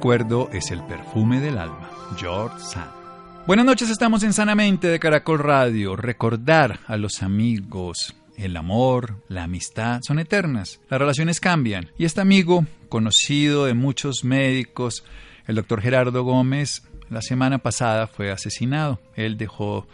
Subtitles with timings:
[0.00, 1.90] Recuerdo es el perfume del alma.
[2.16, 2.90] George Sand.
[3.46, 5.94] Buenas noches, estamos en Sanamente de Caracol Radio.
[5.94, 10.80] Recordar a los amigos, el amor, la amistad son eternas.
[10.88, 11.90] Las relaciones cambian.
[11.98, 15.04] Y este amigo, conocido de muchos médicos,
[15.46, 19.02] el doctor Gerardo Gómez, la semana pasada fue asesinado.
[19.16, 19.86] Él dejó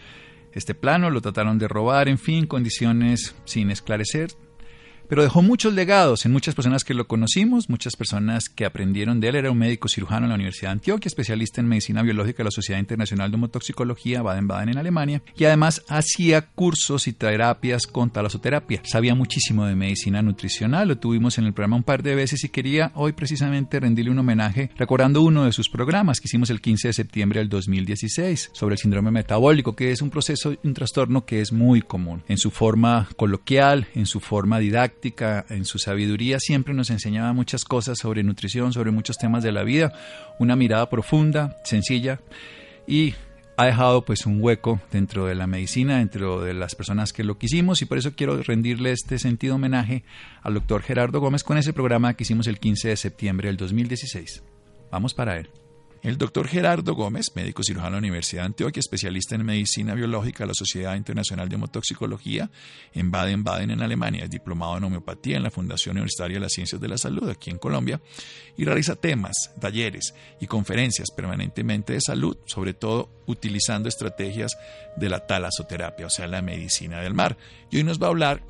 [0.52, 4.28] este plano, lo trataron de robar, en fin, condiciones sin esclarecer
[5.08, 9.28] pero dejó muchos legados en muchas personas que lo conocimos, muchas personas que aprendieron de
[9.28, 9.36] él.
[9.36, 12.50] Era un médico cirujano en la Universidad de Antioquia, especialista en medicina biológica de la
[12.50, 18.82] Sociedad Internacional de Homotoxicología, Baden-Baden en Alemania, y además hacía cursos y terapias con talasoterapia.
[18.84, 22.48] Sabía muchísimo de medicina nutricional, lo tuvimos en el programa un par de veces y
[22.48, 26.88] quería hoy precisamente rendirle un homenaje recordando uno de sus programas que hicimos el 15
[26.88, 31.40] de septiembre del 2016 sobre el síndrome metabólico, que es un proceso, un trastorno que
[31.40, 34.95] es muy común en su forma coloquial, en su forma didáctica
[35.48, 39.62] en su sabiduría, siempre nos enseñaba muchas cosas sobre nutrición, sobre muchos temas de la
[39.62, 39.92] vida,
[40.38, 42.20] una mirada profunda, sencilla
[42.86, 43.14] y
[43.56, 47.38] ha dejado pues un hueco dentro de la medicina, dentro de las personas que lo
[47.38, 50.04] quisimos y por eso quiero rendirle este sentido homenaje
[50.42, 54.42] al doctor Gerardo Gómez con ese programa que hicimos el 15 de septiembre del 2016.
[54.90, 55.48] Vamos para él.
[56.06, 60.44] El doctor Gerardo Gómez, médico cirujano de la Universidad de Antioquia, especialista en medicina biológica
[60.44, 62.48] de la Sociedad Internacional de Hemotoxicología
[62.94, 66.80] en Baden-Baden, en Alemania, es diplomado en homeopatía en la Fundación Universitaria de las Ciencias
[66.80, 68.00] de la Salud, aquí en Colombia,
[68.56, 74.56] y realiza temas, talleres y conferencias permanentemente de salud, sobre todo utilizando estrategias
[74.96, 77.36] de la talasoterapia, o sea, la medicina del mar.
[77.72, 78.44] Y hoy nos va a hablar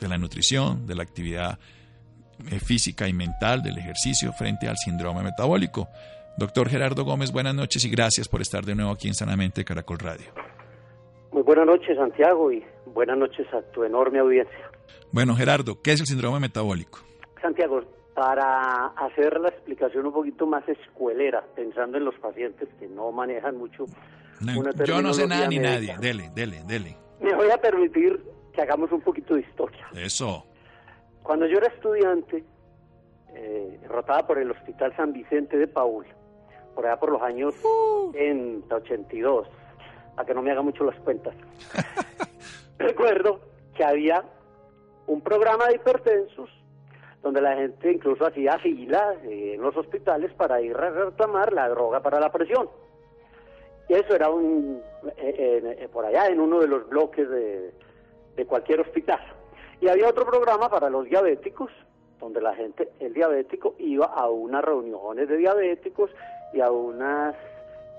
[0.00, 1.58] de la nutrición, de la actividad
[2.50, 5.90] eh, física y mental, del ejercicio frente al síndrome metabólico.
[6.36, 9.98] Doctor Gerardo Gómez, buenas noches y gracias por estar de nuevo aquí en Sanamente Caracol
[9.98, 10.26] Radio.
[11.30, 14.70] Muy buenas noches, Santiago, y buenas noches a tu enorme audiencia.
[15.12, 16.98] Bueno, Gerardo, ¿qué es el síndrome metabólico?
[17.40, 17.82] Santiago,
[18.14, 23.56] para hacer la explicación un poquito más escuelera, pensando en los pacientes que no manejan
[23.56, 23.84] mucho
[24.40, 26.96] una Yo no sé nada ni nadie, dele, dele, dele.
[27.20, 28.20] Me voy a permitir
[28.52, 29.86] que hagamos un poquito de historia.
[29.94, 30.44] Eso.
[31.22, 32.44] Cuando yo era estudiante,
[33.34, 36.06] eh, rotada por el Hospital San Vicente de Paul,
[36.74, 38.12] por allá por los años uh.
[38.14, 39.48] en 82,
[40.16, 41.34] a que no me haga mucho las cuentas.
[42.78, 43.40] Recuerdo
[43.74, 44.24] que había
[45.06, 46.50] un programa de hipertensos
[47.22, 52.00] donde la gente incluso hacía filas en los hospitales para ir a reclamar la droga
[52.02, 52.68] para la presión.
[53.88, 54.82] Y eso era un,
[55.16, 57.72] eh, eh, por allá en uno de los bloques de,
[58.36, 59.20] de cualquier hospital.
[59.80, 61.70] Y había otro programa para los diabéticos,
[62.20, 66.10] donde la gente, el diabético, iba a unas reuniones de diabéticos
[66.54, 67.34] y a unas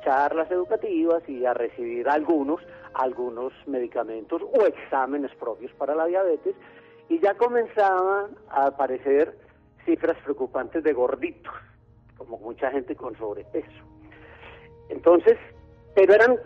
[0.04, 2.62] charlas educativas y a recibir algunos,
[2.94, 6.56] algunos medicamentos o exámenes propios para la diabetes
[7.10, 9.38] y ya comenzaban a aparecer
[9.84, 11.54] cifras preocupantes de gorditos,
[12.18, 13.84] como mucha gente con sobrepeso.
[14.90, 15.38] Entonces,
[15.94, 16.38] pero eran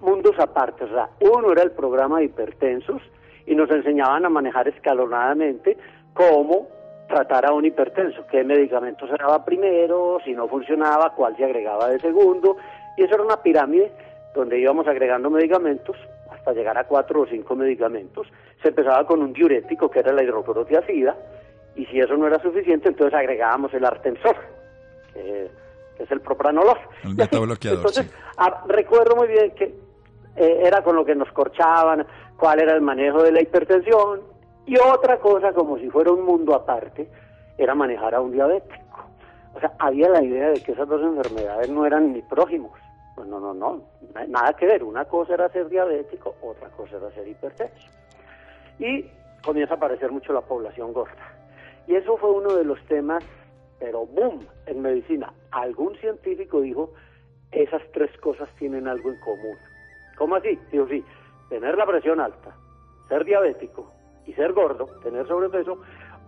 [0.00, 3.02] mundos aparte, o sea, uno era el programa de hipertensos
[3.46, 5.76] y nos enseñaban a manejar escalonadamente
[6.14, 6.68] cómo
[7.12, 11.88] tratar a un hipertenso, qué medicamento se daba primero, si no funcionaba, cuál se agregaba
[11.90, 12.56] de segundo,
[12.96, 13.92] y eso era una pirámide
[14.34, 15.94] donde íbamos agregando medicamentos
[16.30, 18.26] hasta llegar a cuatro o cinco medicamentos.
[18.62, 21.14] Se empezaba con un diurético que era la hidroclorotiazida,
[21.76, 24.36] y si eso no era suficiente, entonces agregábamos el artensor,
[25.12, 25.50] que,
[25.98, 26.78] es el propranolol.
[27.04, 29.64] El Entonces, ah, recuerdo muy bien que
[30.36, 32.06] eh, era con lo que nos corchaban,
[32.38, 34.31] cuál era el manejo de la hipertensión,
[34.66, 37.08] y otra cosa, como si fuera un mundo aparte,
[37.58, 39.04] era manejar a un diabético.
[39.54, 42.72] O sea, había la idea de que esas dos enfermedades no eran ni prójimos.
[43.14, 43.82] Pues no, no, no,
[44.28, 44.82] nada que ver.
[44.84, 47.88] Una cosa era ser diabético, otra cosa era ser hipertenso.
[48.78, 49.04] Y
[49.44, 51.32] comienza a aparecer mucho la población gorda.
[51.86, 53.22] Y eso fue uno de los temas,
[53.78, 55.32] pero boom, en medicina.
[55.50, 56.92] Algún científico dijo,
[57.50, 59.56] esas tres cosas tienen algo en común.
[60.16, 60.58] ¿Cómo así?
[60.70, 61.04] Digo, sí,
[61.50, 62.54] tener la presión alta,
[63.08, 63.92] ser diabético
[64.26, 65.78] y ser gordo, tener sobrepeso,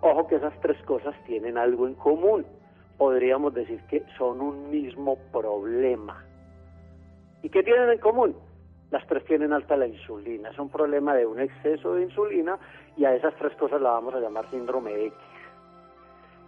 [0.01, 2.45] ojo que esas tres cosas tienen algo en común.
[2.99, 6.25] Podríamos decir que son un mismo problema.
[7.43, 8.37] ¿Y qué tienen en común?
[8.91, 10.51] Las tres tienen alta la insulina.
[10.51, 12.59] Es un problema de un exceso de insulina
[12.97, 15.19] y a esas tres cosas la vamos a llamar síndrome X.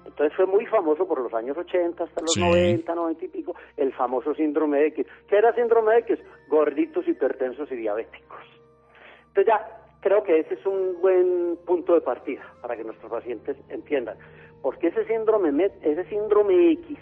[0.07, 3.93] Entonces fue muy famoso por los años 80 hasta los 90, 90 y pico, el
[3.93, 5.07] famoso síndrome de X.
[5.29, 6.19] ¿Qué era síndrome de X?
[6.49, 8.41] Gorditos, hipertensos y diabéticos.
[9.29, 13.57] Entonces ya creo que ese es un buen punto de partida para que nuestros pacientes
[13.69, 14.17] entiendan.
[14.63, 16.97] Porque ese síndrome, ese síndrome X,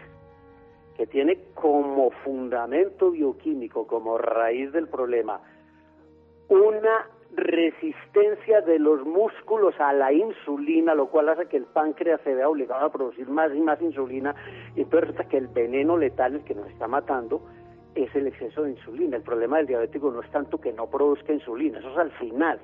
[0.96, 5.38] que tiene como fundamento bioquímico, como raíz del problema,
[6.48, 12.34] una resistencia de los músculos a la insulina, lo cual hace que el páncreas se
[12.34, 14.34] vea obligado a producir más y más insulina,
[14.74, 17.42] y entonces resulta que el veneno letal, el que nos está matando,
[17.94, 19.18] es el exceso de insulina.
[19.18, 22.58] El problema del diabético no es tanto que no produzca insulina, eso es al final.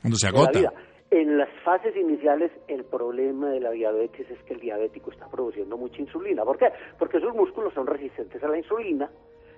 [0.00, 0.72] Cuando se agota.
[1.10, 5.76] En las fases iniciales, el problema de la diabetes es que el diabético está produciendo
[5.76, 6.44] mucha insulina.
[6.44, 6.66] ¿Por qué?
[6.98, 9.08] Porque sus músculos son resistentes a la insulina,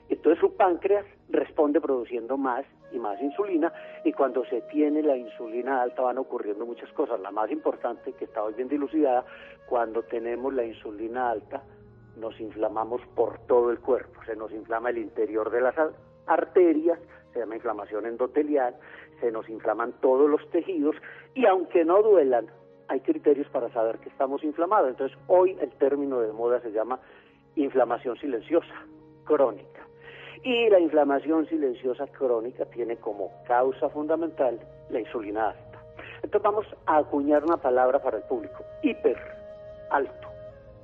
[0.08, 3.72] entonces su páncreas responde produciendo más y más insulina
[4.04, 7.20] y cuando se tiene la insulina alta van ocurriendo muchas cosas.
[7.20, 9.24] La más importante, que está hoy bien dilucidada,
[9.66, 11.62] cuando tenemos la insulina alta
[12.16, 15.74] nos inflamamos por todo el cuerpo, se nos inflama el interior de las
[16.26, 16.98] arterias,
[17.32, 18.74] se llama inflamación endotelial,
[19.20, 20.96] se nos inflaman todos los tejidos
[21.34, 22.46] y aunque no duelan,
[22.88, 24.90] hay criterios para saber que estamos inflamados.
[24.90, 26.98] Entonces hoy el término de moda se llama
[27.56, 28.74] inflamación silenciosa,
[29.24, 29.86] crónica.
[30.42, 34.58] Y la inflamación silenciosa crónica tiene como causa fundamental
[34.90, 35.82] la insulina alta.
[36.22, 39.18] Entonces vamos a acuñar una palabra para el público, hiper,
[39.90, 40.28] alto,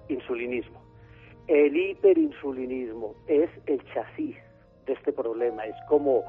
[0.08, 0.82] insulinismo.
[1.46, 4.36] El hiperinsulinismo es el chasis
[4.86, 6.25] de este problema, es como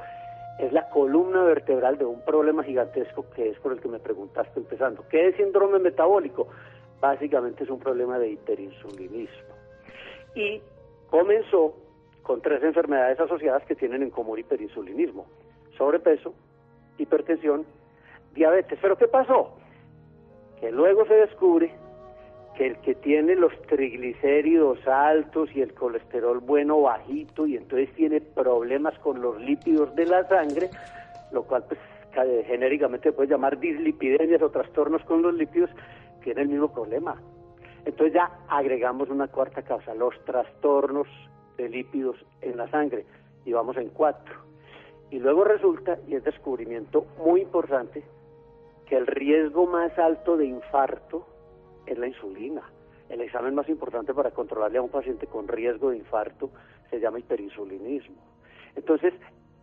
[0.60, 4.60] es la columna vertebral de un problema gigantesco que es por el que me preguntaste
[4.60, 5.06] empezando.
[5.10, 6.48] ¿Qué es síndrome metabólico?
[7.02, 9.56] Básicamente es un problema de hiperinsulinismo.
[10.34, 10.62] Y
[11.10, 11.76] comenzó
[12.24, 15.26] con tres enfermedades asociadas que tienen en común hiperinsulinismo,
[15.78, 16.34] sobrepeso,
[16.98, 17.66] hipertensión,
[18.34, 18.80] diabetes.
[18.82, 19.56] Pero ¿qué pasó?
[20.60, 21.74] Que luego se descubre
[22.58, 28.22] que el que tiene los triglicéridos altos y el colesterol bueno bajito y entonces tiene
[28.22, 30.70] problemas con los lípidos de la sangre,
[31.32, 31.80] lo cual pues
[32.48, 35.70] genéricamente puede llamar dislipidemias o trastornos con los lípidos,
[36.24, 37.22] tiene el mismo problema.
[37.84, 41.08] Entonces ya agregamos una cuarta causa, los trastornos
[41.58, 43.06] de lípidos en la sangre,
[43.44, 44.34] y vamos en cuatro.
[45.12, 48.04] Y luego resulta, y es descubrimiento muy importante,
[48.88, 51.28] que el riesgo más alto de infarto
[51.86, 52.64] es la insulina.
[53.10, 56.50] El examen más importante para controlarle a un paciente con riesgo de infarto
[56.90, 58.16] se llama hiperinsulinismo.
[58.76, 59.14] Entonces,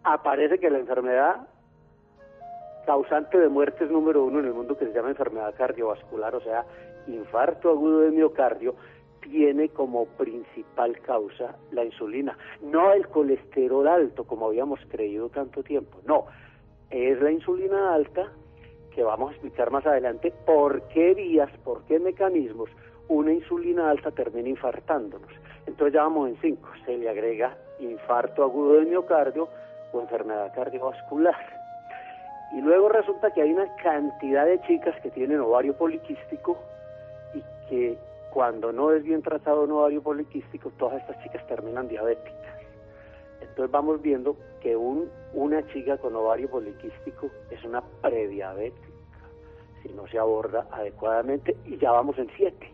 [0.05, 1.49] aparece que la enfermedad
[2.87, 6.41] causante de muerte es número uno en el mundo que se llama enfermedad cardiovascular, o
[6.41, 6.65] sea,
[7.07, 8.75] infarto agudo de miocardio,
[9.21, 15.99] tiene como principal causa la insulina, no el colesterol alto como habíamos creído tanto tiempo,
[16.05, 16.27] no,
[16.91, 18.33] es la insulina alta
[18.95, 22.71] que vamos a explicar más adelante por qué vías, por qué mecanismos
[23.09, 25.31] una insulina alta termina infartándonos.
[25.67, 29.49] Entonces ya vamos en cinco, se le agrega infarto agudo del miocardio
[29.93, 31.37] o enfermedad cardiovascular.
[32.53, 36.59] Y luego resulta que hay una cantidad de chicas que tienen ovario poliquístico
[37.35, 37.99] y que
[38.31, 42.52] cuando no es bien tratado un ovario poliquístico, todas estas chicas terminan diabéticas.
[43.53, 48.89] Entonces vamos viendo que un, una chica con ovario poliquístico es una prediabética
[49.83, 52.73] si no se aborda adecuadamente y ya vamos en siete.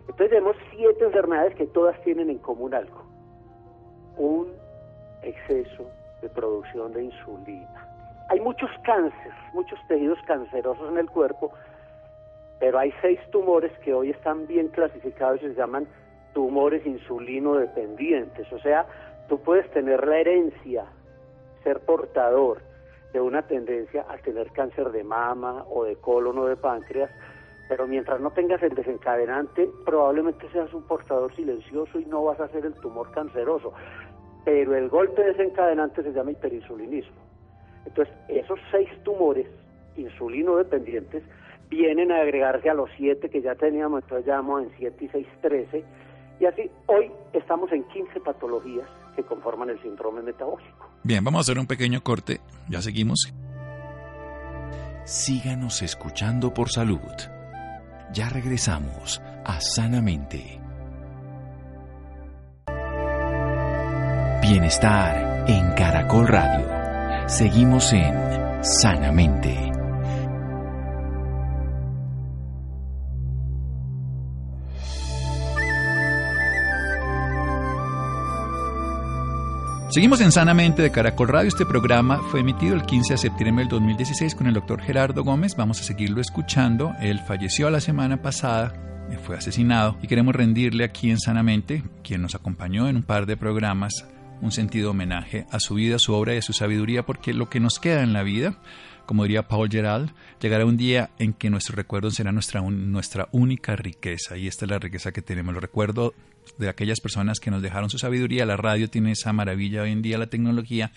[0.00, 3.04] Entonces tenemos siete enfermedades que todas tienen en común algo.
[4.16, 4.48] Un
[5.22, 5.86] exceso
[6.22, 7.86] de producción de insulina.
[8.30, 11.52] Hay muchos cánceres, muchos tejidos cancerosos en el cuerpo
[12.58, 15.86] pero hay seis tumores que hoy están bien clasificados y se llaman
[16.34, 18.52] tumores insulino dependientes.
[18.52, 18.86] O sea,
[19.28, 20.86] tú puedes tener la herencia,
[21.62, 22.60] ser portador
[23.12, 27.10] de una tendencia a tener cáncer de mama o de colon o de páncreas,
[27.68, 32.48] pero mientras no tengas el desencadenante, probablemente seas un portador silencioso y no vas a
[32.48, 33.72] ser el tumor canceroso.
[34.44, 37.20] Pero el golpe desencadenante se llama hiperinsulinismo.
[37.84, 39.46] Entonces, esos seis tumores
[39.96, 41.22] insulino dependientes
[41.68, 45.08] vienen a agregarse a los siete que ya teníamos, entonces ya vamos en 7 y
[45.08, 45.84] 6, 13.
[46.40, 50.88] Y así, hoy estamos en 15 patologías que conforman el síndrome metabólico.
[51.02, 53.32] Bien, vamos a hacer un pequeño corte, ya seguimos.
[55.04, 57.00] Síganos escuchando por salud.
[58.12, 60.60] Ya regresamos a Sanamente.
[64.40, 67.28] Bienestar en Caracol Radio.
[67.28, 69.67] Seguimos en Sanamente.
[79.90, 81.48] Seguimos en Sanamente de Caracol Radio.
[81.48, 85.56] Este programa fue emitido el 15 de septiembre del 2016 con el doctor Gerardo Gómez.
[85.56, 86.92] Vamos a seguirlo escuchando.
[87.00, 88.74] Él falleció la semana pasada
[89.16, 93.36] fue asesinado y queremos rendirle aquí en Sanamente, quien nos acompañó en un par de
[93.36, 94.06] programas,
[94.40, 97.78] un sentido homenaje a su vida, su obra y su sabiduría, porque lo que nos
[97.78, 98.58] queda en la vida,
[99.06, 103.74] como diría Paul Gerald, llegará un día en que nuestros recuerdos serán nuestra, nuestra única
[103.76, 106.12] riqueza, y esta es la riqueza que tenemos, los recuerdos
[106.56, 108.46] de aquellas personas que nos dejaron su sabiduría.
[108.46, 110.92] La radio tiene esa maravilla hoy en día, la tecnología,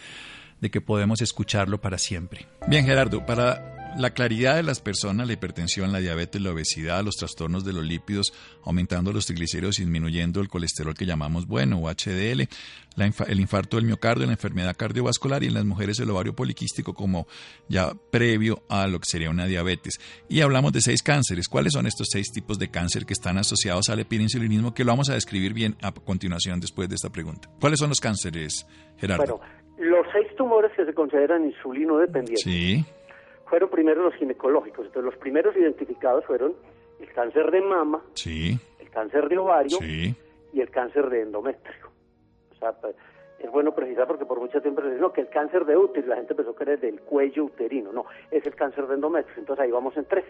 [0.59, 2.45] de que podemos escucharlo para siempre.
[2.67, 7.15] Bien, Gerardo, para la claridad de las personas, la hipertensión, la diabetes, la obesidad, los
[7.15, 8.33] trastornos de los lípidos,
[8.63, 12.47] aumentando los triglicéridos y disminuyendo el colesterol que llamamos bueno o HDL,
[13.27, 17.27] el infarto del miocardio, la enfermedad cardiovascular y en las mujeres el ovario poliquístico como
[17.67, 19.99] ya previo a lo que sería una diabetes.
[20.29, 21.47] Y hablamos de seis cánceres.
[21.47, 24.73] ¿Cuáles son estos seis tipos de cáncer que están asociados al epirinsulinismo?
[24.73, 27.49] Que lo vamos a describir bien a continuación después de esta pregunta.
[27.59, 28.65] ¿Cuáles son los cánceres,
[28.97, 29.37] Gerardo?
[29.37, 32.43] Bueno, los seis tumores que se consideran insulino dependientes.
[32.43, 32.85] Sí
[33.51, 34.85] fueron primero los ginecológicos.
[34.85, 36.53] Entonces, los primeros identificados fueron
[37.01, 38.57] el cáncer de mama, sí.
[38.79, 40.15] el cáncer de ovario sí.
[40.53, 41.89] y el cáncer de endometrio.
[42.51, 42.95] O sea, pues,
[43.39, 46.07] es bueno precisar porque por mucho tiempo se dice, no, que el cáncer de útero,
[46.07, 47.91] la gente pensó que era del cuello uterino.
[47.91, 49.35] No, es el cáncer de endometrio.
[49.37, 50.23] Entonces, ahí vamos en tres.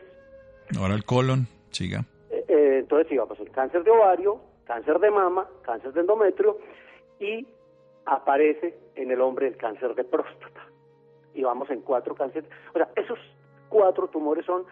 [0.79, 2.03] Ahora el colon, siga.
[2.31, 6.57] Eh, eh, entonces, sí, vamos, el cáncer de ovario, cáncer de mama, cáncer de endometrio
[7.19, 7.45] y
[8.05, 10.50] aparece en el hombre el cáncer de próstata
[11.33, 12.49] y vamos en cuatro cánceres.
[12.73, 13.19] O sea, esos
[13.69, 14.65] cuatro tumores son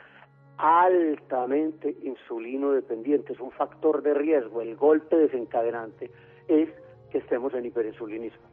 [0.58, 6.12] altamente insulino dependientes, un factor de riesgo, el golpe desencadenante
[6.50, 6.70] es
[7.12, 8.46] que estemos en hiperinsulinismo.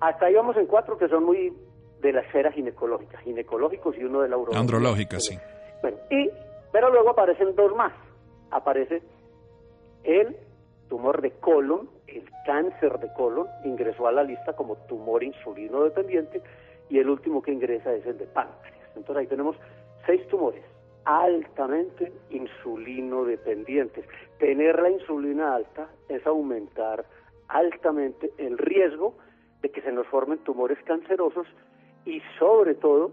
[0.00, 1.52] Hasta ahí vamos en cuatro que son muy
[2.00, 4.60] de la esfera ginecológica, ginecológicos y uno de la urología.
[4.60, 5.38] Andrológica, sí.
[5.82, 6.30] Bueno, y,
[6.72, 7.92] pero luego aparecen dos más.
[8.50, 9.02] Aparece
[10.04, 10.36] el
[10.88, 16.42] tumor de colon, el cáncer de colon, ingresó a la lista como tumor insulino dependiente,
[16.90, 18.88] y el último que ingresa es el de páncreas.
[18.96, 19.56] Entonces ahí tenemos
[20.06, 20.62] seis tumores
[21.04, 24.04] altamente insulino dependientes.
[24.38, 27.04] Tener la insulina alta es aumentar
[27.48, 29.14] altamente el riesgo
[29.62, 31.46] de que se nos formen tumores cancerosos
[32.04, 33.12] y sobre todo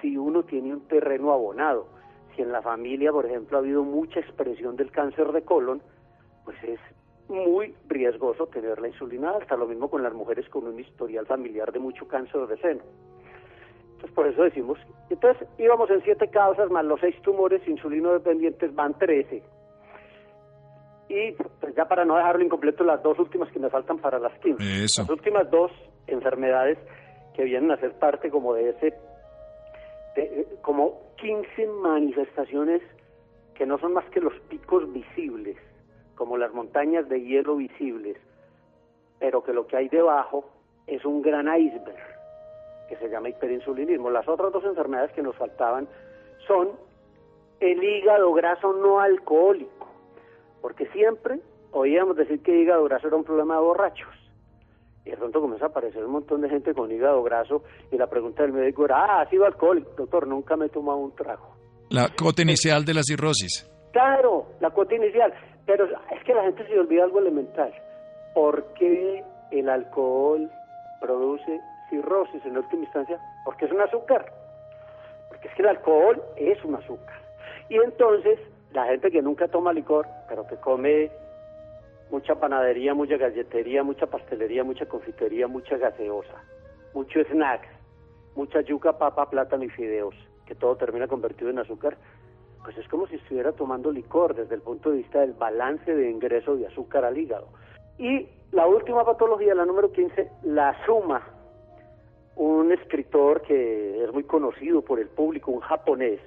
[0.00, 1.88] si uno tiene un terreno abonado.
[2.34, 5.82] Si en la familia, por ejemplo, ha habido mucha expresión del cáncer de colon,
[6.44, 6.80] pues es
[7.28, 11.72] muy riesgoso tener la insulina alta, lo mismo con las mujeres con un historial familiar
[11.72, 12.82] de mucho cáncer de seno.
[14.00, 14.78] Entonces, por eso decimos,
[15.10, 19.42] entonces íbamos en siete causas, más los seis tumores insulino dependientes van trece.
[21.10, 24.32] Y pues ya para no dejarlo incompleto, las dos últimas que me faltan para las
[24.38, 24.62] 15.
[25.02, 25.70] Las últimas dos
[26.06, 26.78] enfermedades
[27.34, 28.94] que vienen a ser parte como de ese,
[30.62, 32.80] como 15 manifestaciones
[33.54, 35.58] que no son más que los picos visibles
[36.14, 38.16] como las montañas de hielo visibles,
[39.18, 40.48] pero que lo que hay debajo
[40.86, 42.19] es un gran iceberg
[42.90, 44.10] que se llama hiperinsulinismo.
[44.10, 45.86] Las otras dos enfermedades que nos faltaban
[46.46, 46.70] son
[47.60, 49.88] el hígado graso no alcohólico,
[50.60, 51.38] porque siempre
[51.70, 54.08] oíamos decir que el hígado graso era un problema de borrachos.
[55.04, 58.08] Y de pronto comienza a aparecer un montón de gente con hígado graso y la
[58.08, 59.92] pregunta del médico era, ah, ha sido alcohólico.
[59.96, 61.54] Doctor, nunca me he tomado un trago.
[61.90, 63.70] La cuota inicial de la cirrosis.
[63.92, 65.32] Claro, la cuota inicial.
[65.64, 67.72] Pero es que la gente se olvida algo elemental.
[68.34, 70.50] ¿Por qué el alcohol
[71.00, 73.18] produce cirrosis en última instancia?
[73.44, 74.32] Porque es un azúcar.
[75.28, 77.20] Porque es que el alcohol es un azúcar.
[77.68, 78.38] Y entonces,
[78.72, 81.10] la gente que nunca toma licor, pero que come
[82.10, 86.42] mucha panadería, mucha galletería, mucha pastelería, mucha confitería, mucha gaseosa,
[86.94, 87.68] mucho snacks,
[88.34, 90.14] mucha yuca, papa, plátano y fideos,
[90.46, 91.96] que todo termina convertido en azúcar,
[92.64, 96.10] pues es como si estuviera tomando licor desde el punto de vista del balance de
[96.10, 97.48] ingreso de azúcar al hígado.
[97.98, 101.22] Y la última patología, la número 15, la suma.
[102.42, 106.20] Un escritor que es muy conocido por el público, un japonés,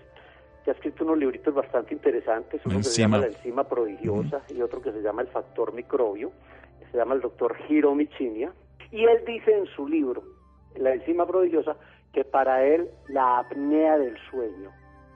[0.63, 4.61] que ha escrito unos libritos bastante interesantes, uno que se llama La enzima prodigiosa y
[4.61, 6.31] otro que se llama El factor microbio,
[6.91, 8.53] se llama el doctor Hiromi Chinya,
[8.91, 10.21] y él dice en su libro,
[10.75, 11.77] La enzima prodigiosa,
[12.13, 14.69] que para él la apnea del sueño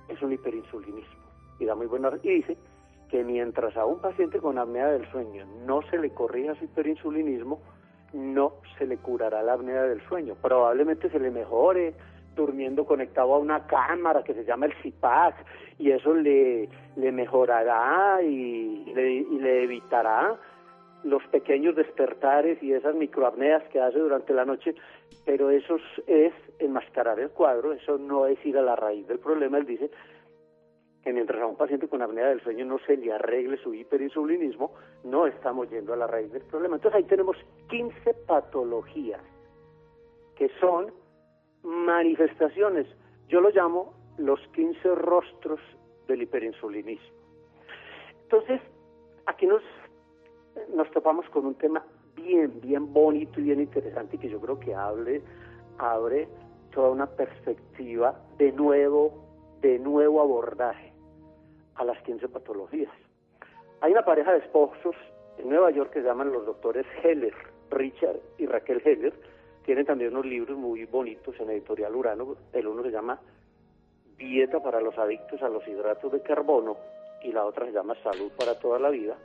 [0.09, 1.27] es un hiperinsulinismo.
[1.59, 2.57] Y da muy buena y dice
[3.11, 7.61] que mientras a un paciente con apnea del sueño no se le corrija su hiperinsulinismo,
[8.17, 10.35] no se le curará la apnea del sueño.
[10.41, 11.93] Probablemente se le mejore
[12.35, 15.35] durmiendo conectado a una cámara que se llama el CIPAC
[15.79, 20.37] y eso le, le mejorará y le, y le evitará
[21.03, 24.75] los pequeños despertares y esas microapneas que hace durante la noche,
[25.25, 29.57] pero eso es enmascarar el cuadro, eso no es ir a la raíz del problema.
[29.57, 29.89] Él dice
[31.07, 34.73] que mientras a un paciente con apnea del sueño no se le arregle su hiperinsulinismo,
[35.05, 36.75] no estamos yendo a la raíz del problema.
[36.75, 37.37] Entonces ahí tenemos
[37.69, 39.21] 15 patologías
[40.35, 40.91] que son
[41.63, 42.87] manifestaciones,
[43.29, 45.61] yo lo llamo los 15 rostros
[46.09, 47.15] del hiperinsulinismo.
[48.23, 48.59] Entonces,
[49.27, 49.63] aquí nos,
[50.75, 51.85] nos topamos con un tema
[52.17, 55.21] bien, bien bonito y bien interesante que yo creo que hable,
[55.77, 56.27] abre
[56.73, 59.23] toda una perspectiva de nuevo,
[59.61, 60.86] de nuevo abordaje
[61.77, 62.91] a las 15 patologías.
[63.81, 64.95] Hay una pareja de esposos
[65.37, 67.33] en Nueva York que se llaman los doctores Heller,
[67.69, 69.13] Richard y Raquel Heller.
[69.63, 72.35] Tienen también unos libros muy bonitos en Editorial Urano.
[72.53, 73.19] El uno se llama
[74.17, 76.77] Dieta para los adictos a los hidratos de carbono
[77.21, 79.15] y la otra se llama Salud para toda la vida.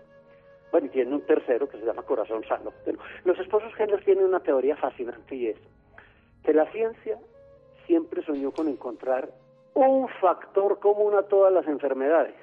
[0.70, 2.72] Bueno, y tiene un tercero que se llama Corazón Sano.
[3.24, 5.56] los esposos Heller tienen una teoría fascinante y es
[6.44, 7.18] que la ciencia
[7.86, 9.30] siempre soñó con encontrar
[9.74, 12.34] un factor común a todas las enfermedades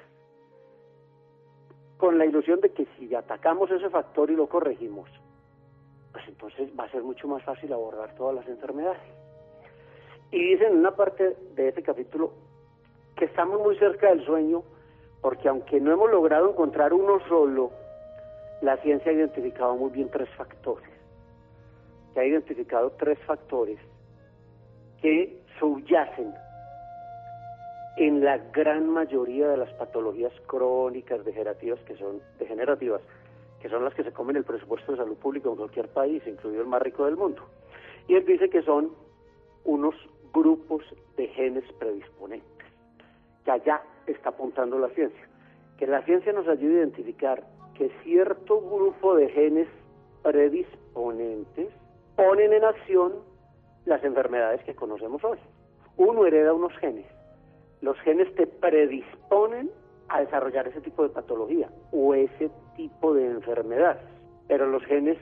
[2.00, 5.08] con la ilusión de que si atacamos ese factor y lo corregimos,
[6.12, 9.02] pues entonces va a ser mucho más fácil abordar todas las enfermedades.
[10.32, 12.32] Y dicen en una parte de este capítulo
[13.16, 14.62] que estamos muy cerca del sueño,
[15.20, 17.70] porque aunque no hemos logrado encontrar uno solo,
[18.62, 20.88] la ciencia ha identificado muy bien tres factores.
[22.14, 23.78] Que ha identificado tres factores
[25.02, 26.32] que subyacen
[27.96, 33.02] en la gran mayoría de las patologías crónicas degenerativas que son degenerativas,
[33.60, 36.62] que son las que se comen el presupuesto de salud pública en cualquier país, incluido
[36.62, 37.42] el más rico del mundo.
[38.08, 38.92] Y él dice que son
[39.64, 39.94] unos
[40.32, 40.82] grupos
[41.16, 42.66] de genes predisponentes,
[43.44, 45.28] que allá está apuntando la ciencia,
[45.78, 47.44] que la ciencia nos ayude a identificar
[47.74, 49.68] que cierto grupo de genes
[50.22, 51.68] predisponentes
[52.16, 53.14] ponen en acción
[53.84, 55.38] las enfermedades que conocemos hoy.
[55.96, 57.06] Uno hereda unos genes
[57.82, 59.70] los genes te predisponen
[60.08, 64.00] a desarrollar ese tipo de patología o ese tipo de enfermedad.
[64.48, 65.16] Pero los genes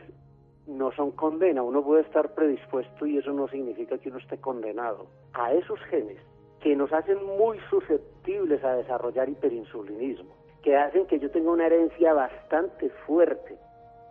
[0.67, 5.07] no son condena, uno puede estar predispuesto y eso no significa que uno esté condenado.
[5.35, 6.19] A esos genes
[6.61, 12.12] que nos hacen muy susceptibles a desarrollar hiperinsulinismo, que hacen que yo tenga una herencia
[12.12, 13.57] bastante fuerte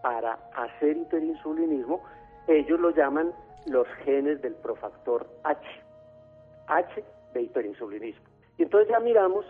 [0.02, 2.02] para hacer hiperinsulinismo,
[2.48, 3.34] ellos lo llaman
[3.68, 5.60] los genes del profactor H,
[6.68, 8.27] H de hiperinsulinismo.
[8.58, 9.46] Y entonces ya miramos,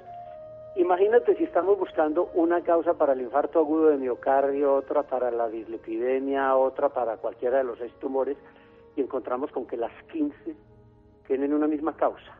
[0.76, 5.48] imagínate si estamos buscando una causa para el infarto agudo de miocardio, otra para la
[5.48, 8.38] dislipidemia, otra para cualquiera de los seis tumores,
[8.96, 10.56] y encontramos con que las 15
[11.26, 12.38] tienen una misma causa,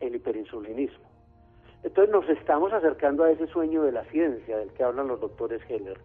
[0.00, 1.08] el hiperinsulinismo.
[1.82, 5.62] Entonces nos estamos acercando a ese sueño de la ciencia del que hablan los doctores
[5.68, 5.98] Heller,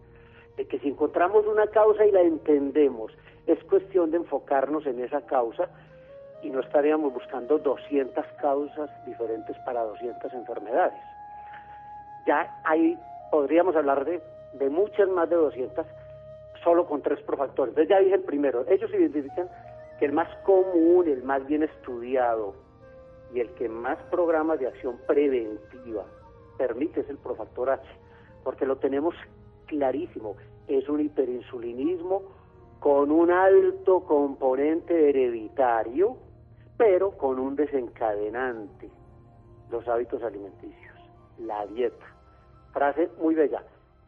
[0.56, 3.12] de que si encontramos una causa y la entendemos,
[3.46, 5.68] es cuestión de enfocarnos en esa causa
[6.44, 10.94] y no estaríamos buscando 200 causas diferentes para 200 enfermedades.
[12.26, 12.98] Ya ahí
[13.30, 15.86] podríamos hablar de, de muchas más de 200
[16.62, 17.70] solo con tres profactores.
[17.70, 19.48] Entonces ya dije el primero, ellos identifican
[19.98, 22.54] que el más común, el más bien estudiado
[23.32, 26.04] y el que más programas de acción preventiva
[26.58, 27.82] permite es el profactor H,
[28.42, 29.14] porque lo tenemos
[29.66, 30.36] clarísimo,
[30.68, 32.22] es un hiperinsulinismo
[32.80, 36.16] con un alto componente hereditario
[36.76, 38.90] pero con un desencadenante,
[39.70, 40.94] los hábitos alimenticios,
[41.38, 42.06] la dieta.
[42.72, 43.62] Frase muy bella,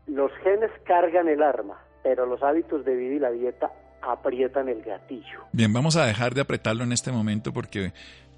[0.07, 3.71] los genes cargan el arma, pero los hábitos de vida y la dieta
[4.03, 5.45] aprietan el gatillo.
[5.53, 7.93] Bien, vamos a dejar de apretarlo en este momento porque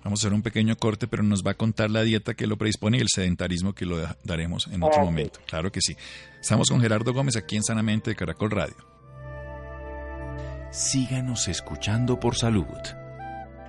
[0.04, 2.56] vamos a hacer un pequeño corte, pero nos va a contar la dieta que lo
[2.56, 5.40] predispone y el sedentarismo que lo daremos en otro momento.
[5.46, 5.96] Claro que sí.
[6.40, 8.76] Estamos con Gerardo Gómez aquí en Sanamente de Caracol Radio.
[10.70, 12.66] Síganos escuchando por salud.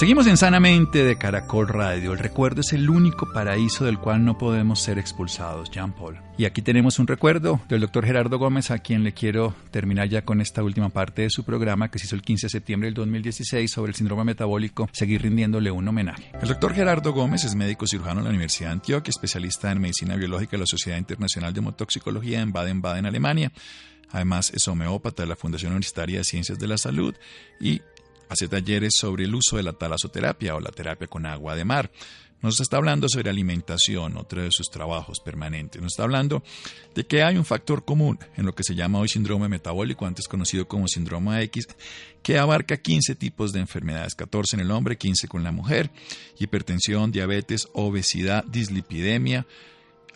[0.00, 2.14] Seguimos en Sanamente de Caracol Radio.
[2.14, 6.16] El recuerdo es el único paraíso del cual no podemos ser expulsados, Jean Paul.
[6.38, 10.24] Y aquí tenemos un recuerdo del doctor Gerardo Gómez, a quien le quiero terminar ya
[10.24, 12.94] con esta última parte de su programa que se hizo el 15 de septiembre del
[12.94, 16.32] 2016 sobre el síndrome metabólico, seguir rindiéndole un homenaje.
[16.40, 20.16] El doctor Gerardo Gómez es médico cirujano de la Universidad de Antioquia, especialista en medicina
[20.16, 23.52] biológica de la Sociedad Internacional de Hemotoxicología en Baden-Baden, Alemania.
[24.12, 27.14] Además, es homeópata de la Fundación Universitaria de Ciencias de la Salud
[27.60, 27.82] y
[28.30, 31.90] hace talleres sobre el uso de la talasoterapia o la terapia con agua de mar.
[32.42, 35.82] Nos está hablando sobre alimentación, otro de sus trabajos permanentes.
[35.82, 36.42] Nos está hablando
[36.94, 40.26] de que hay un factor común en lo que se llama hoy síndrome metabólico, antes
[40.26, 41.68] conocido como síndrome X,
[42.22, 45.90] que abarca 15 tipos de enfermedades, 14 en el hombre, 15 con la mujer,
[46.38, 49.46] hipertensión, diabetes, obesidad, dislipidemia,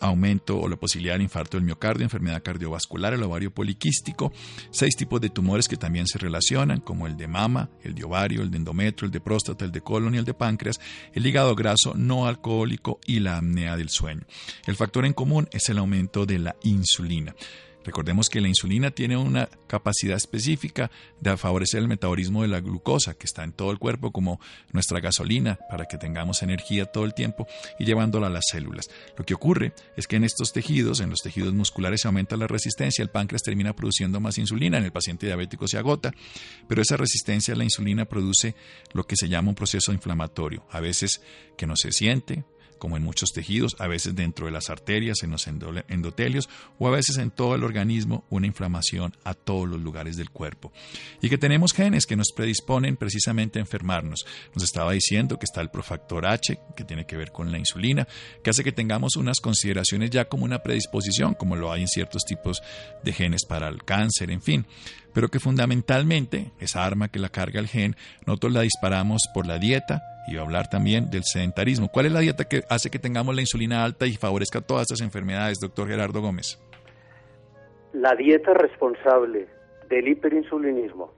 [0.01, 4.33] aumento o la posibilidad del infarto del miocardio, enfermedad cardiovascular, el ovario poliquístico,
[4.71, 8.43] seis tipos de tumores que también se relacionan, como el de mama, el de ovario,
[8.43, 10.81] el de endometrio, el de próstata, el de colon y el de páncreas,
[11.13, 14.23] el hígado graso no alcohólico y la apnea del sueño.
[14.67, 17.35] El factor en común es el aumento de la insulina.
[17.85, 23.15] Recordemos que la insulina tiene una capacidad específica de favorecer el metabolismo de la glucosa,
[23.15, 24.41] que está en todo el cuerpo como
[24.73, 27.47] nuestra gasolina, para que tengamos energía todo el tiempo
[27.79, 28.89] y llevándola a las células.
[29.17, 32.47] Lo que ocurre es que en estos tejidos, en los tejidos musculares, se aumenta la
[32.47, 36.13] resistencia, el páncreas termina produciendo más insulina, en el paciente diabético se agota,
[36.69, 38.55] pero esa resistencia a la insulina produce
[38.93, 41.21] lo que se llama un proceso inflamatorio, a veces
[41.57, 42.45] que no se siente,
[42.79, 46.91] como en muchos tejidos, a veces dentro de las arterias, en los endotelios o a
[46.91, 50.73] veces en todo el organismo, una inflamación a todos los lugares del cuerpo.
[51.21, 54.25] Y que tenemos genes que nos predisponen precisamente a enfermarnos.
[54.55, 58.07] Nos estaba diciendo que está el profactor H, que tiene que ver con la insulina,
[58.43, 62.25] que hace que tengamos unas consideraciones ya como una predisposición, como lo hay en ciertos
[62.25, 62.63] tipos
[63.03, 64.67] de genes para el cáncer, en fin
[65.15, 67.97] pero que fundamentalmente esa arma que la carga el gen,
[68.27, 71.89] nosotros la disparamos por la dieta, y hablar también del sedentarismo.
[71.89, 75.01] ¿Cuál es la dieta que hace que tengamos la insulina alta y favorezca todas estas
[75.01, 76.59] enfermedades, doctor Gerardo Gómez?
[77.93, 79.49] La dieta responsable
[79.89, 81.13] del hiperinsulinismo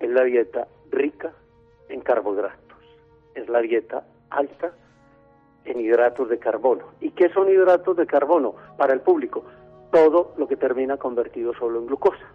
[0.00, 1.32] es la dieta rica
[1.88, 2.78] en carbohidratos,
[3.34, 4.72] es la dieta alta
[5.64, 6.92] en hidratos de carbono.
[7.00, 9.44] ¿Y qué son hidratos de carbono para el público?
[9.90, 12.32] Todo lo que termina convertido solo en glucosa.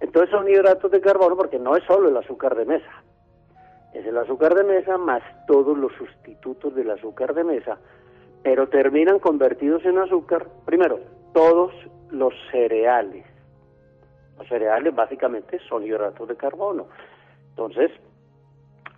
[0.00, 3.02] Entonces son hidratos de carbono porque no es solo el azúcar de mesa,
[3.92, 7.78] es el azúcar de mesa más todos los sustitutos del azúcar de mesa,
[8.42, 11.00] pero terminan convertidos en azúcar, primero,
[11.32, 11.72] todos
[12.10, 13.24] los cereales.
[14.38, 16.86] Los cereales básicamente son hidratos de carbono.
[17.50, 17.90] Entonces,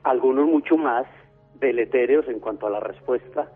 [0.03, 1.07] algunos mucho más
[1.55, 3.51] deletéreos en cuanto a la respuesta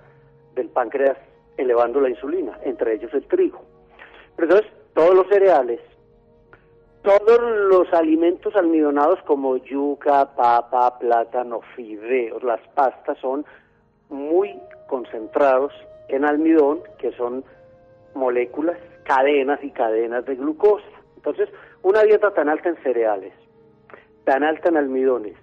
[0.54, 1.18] del páncreas
[1.56, 3.62] elevando la insulina, entre ellos el trigo.
[4.36, 5.80] Pero entonces, todos los cereales
[7.04, 7.38] todos
[7.68, 13.44] los alimentos almidonados como yuca, papa, plátano, fideos, las pastas son
[14.08, 15.70] muy concentrados
[16.08, 17.44] en almidón, que son
[18.14, 20.86] moléculas, cadenas y cadenas de glucosa.
[21.16, 21.50] Entonces,
[21.82, 23.34] una dieta tan alta en cereales,
[24.24, 25.36] tan alta en almidones,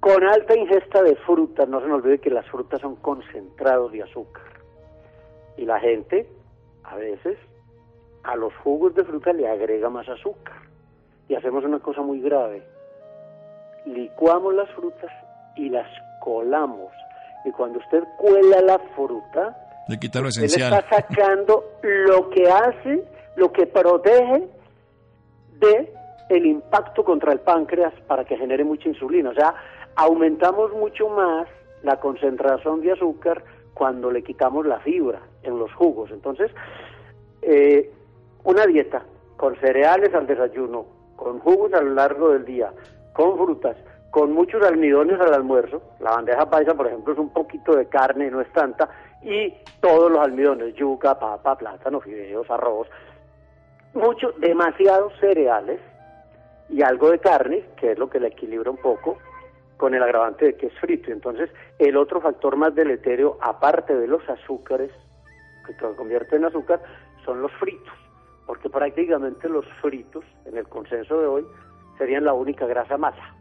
[0.00, 4.02] con alta ingesta de frutas, no se nos olvide que las frutas son concentrados de
[4.02, 4.42] azúcar.
[5.56, 6.28] Y la gente,
[6.82, 7.38] a veces,
[8.24, 10.56] a los jugos de fruta le agrega más azúcar.
[11.28, 12.62] Y hacemos una cosa muy grave.
[13.86, 15.10] Licuamos las frutas
[15.56, 15.88] y las
[16.20, 16.92] colamos.
[17.44, 19.56] Y cuando usted cuela la fruta,
[19.88, 20.72] le quita lo esencial.
[20.72, 23.04] está sacando lo que hace,
[23.36, 24.48] lo que protege
[25.58, 25.92] de
[26.28, 29.30] el impacto contra el páncreas para que genere mucha insulina.
[29.30, 29.54] O sea,
[29.96, 31.48] aumentamos mucho más
[31.82, 36.10] la concentración de azúcar cuando le quitamos la fibra en los jugos.
[36.10, 36.50] Entonces,
[37.42, 37.90] eh,
[38.48, 39.02] una dieta
[39.36, 42.72] con cereales al desayuno, con jugos a lo largo del día,
[43.12, 43.76] con frutas,
[44.10, 48.30] con muchos almidones al almuerzo, la bandeja paisa, por ejemplo, es un poquito de carne,
[48.30, 48.88] no es tanta,
[49.20, 52.88] y todos los almidones, yuca, papa, plátano, fideos, arroz,
[53.92, 55.78] mucho, demasiados cereales
[56.70, 59.18] y algo de carne, que es lo que le equilibra un poco,
[59.76, 61.12] con el agravante de que es frito.
[61.12, 64.90] Entonces, el otro factor más deletéreo, aparte de los azúcares,
[65.66, 66.80] que se convierte en azúcar,
[67.26, 68.07] son los fritos
[68.48, 71.46] porque prácticamente los fritos, en el consenso de hoy,
[71.98, 73.36] serían la única grasa mala.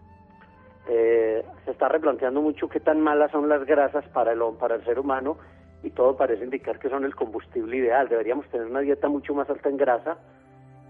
[0.89, 4.83] Eh, se está replanteando mucho qué tan malas son las grasas para el, para el
[4.83, 5.37] ser humano
[5.81, 8.09] y todo parece indicar que son el combustible ideal.
[8.09, 10.17] Deberíamos tener una dieta mucho más alta en grasa.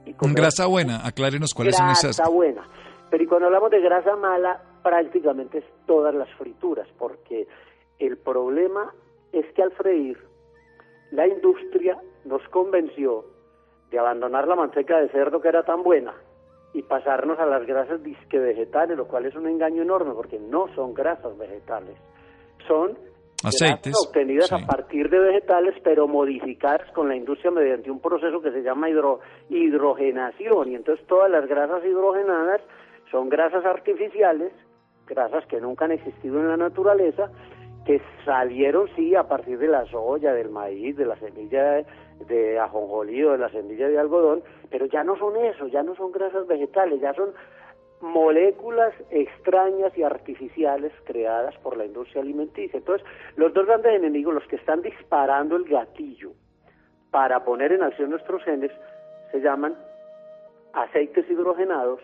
[0.03, 2.17] Y grasa buena, aclárenos cuáles son esas.
[2.17, 2.67] Grasa buena.
[3.11, 7.47] Pero y cuando hablamos de grasa mala, prácticamente es todas las frituras, porque
[7.99, 8.91] el problema
[9.31, 10.17] es que al freír,
[11.11, 13.36] la industria nos convenció
[13.89, 16.13] de abandonar la manteca de cerdo que era tan buena
[16.73, 20.67] y pasarnos a las grasas disque vegetales, lo cual es un engaño enorme porque no
[20.75, 21.97] son grasas vegetales,
[22.67, 22.97] son
[23.43, 28.51] aceites obtenidas a partir de vegetales pero modificadas con la industria mediante un proceso que
[28.51, 29.19] se llama hidro,
[29.49, 30.71] hidrogenación.
[30.71, 32.61] Y entonces todas las grasas hidrogenadas
[33.11, 34.51] son grasas artificiales,
[35.07, 37.31] grasas que nunca han existido en la naturaleza,
[37.85, 41.85] que salieron sí a partir de la soya, del maíz, de la semilla
[42.27, 45.95] de, ajonjolí o de la semilla de algodón, pero ya no son eso, ya no
[45.95, 47.33] son grasas vegetales, ya son
[48.01, 52.77] moléculas extrañas y artificiales creadas por la industria alimenticia.
[52.77, 56.31] Entonces, los dos grandes enemigos, los que están disparando el gatillo
[57.11, 58.71] para poner en acción nuestros genes,
[59.31, 59.75] se llaman
[60.73, 62.01] aceites hidrogenados,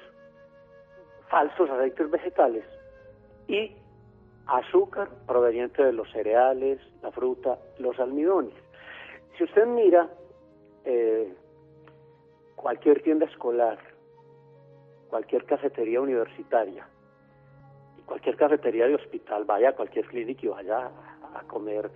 [1.29, 2.65] falsos aceites vegetales
[3.47, 3.75] y
[4.47, 8.53] azúcar proveniente de los cereales, la fruta, los almidones.
[9.37, 10.09] Si usted mira
[10.85, 11.33] eh,
[12.55, 13.79] cualquier tienda escolar,
[15.09, 16.87] cualquier cafetería universitaria,
[18.05, 20.91] cualquier cafetería de hospital, vaya a cualquier clínica y vaya
[21.35, 21.89] a comer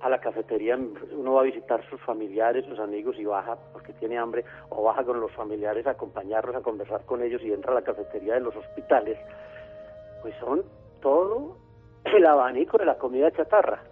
[0.00, 4.18] a la cafetería, uno va a visitar sus familiares, sus amigos y baja porque tiene
[4.18, 7.76] hambre, o baja con los familiares a acompañarlos, a conversar con ellos y entra a
[7.76, 9.18] la cafetería de los hospitales,
[10.20, 10.62] pues son
[11.00, 11.56] todo
[12.04, 13.82] el abanico de la comida chatarra.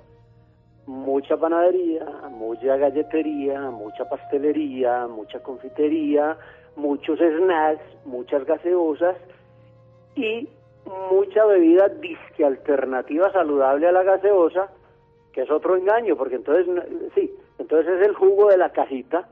[0.87, 6.37] Mucha panadería, mucha galletería, mucha pastelería, mucha confitería,
[6.77, 9.17] muchos snacks, muchas gaseosas
[10.17, 10.49] y
[11.13, 14.71] mucha bebida disque alternativa saludable a la gaseosa,
[15.33, 16.67] que es otro engaño, porque entonces,
[17.15, 19.29] sí, entonces es el jugo de la cajita,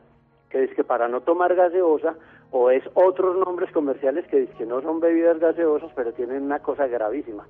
[0.49, 2.15] que dice que para no tomar gaseosa,
[2.53, 6.61] o es otros nombres comerciales que dice que no son bebidas gaseosas, pero tienen una
[6.61, 7.47] cosa gravísima.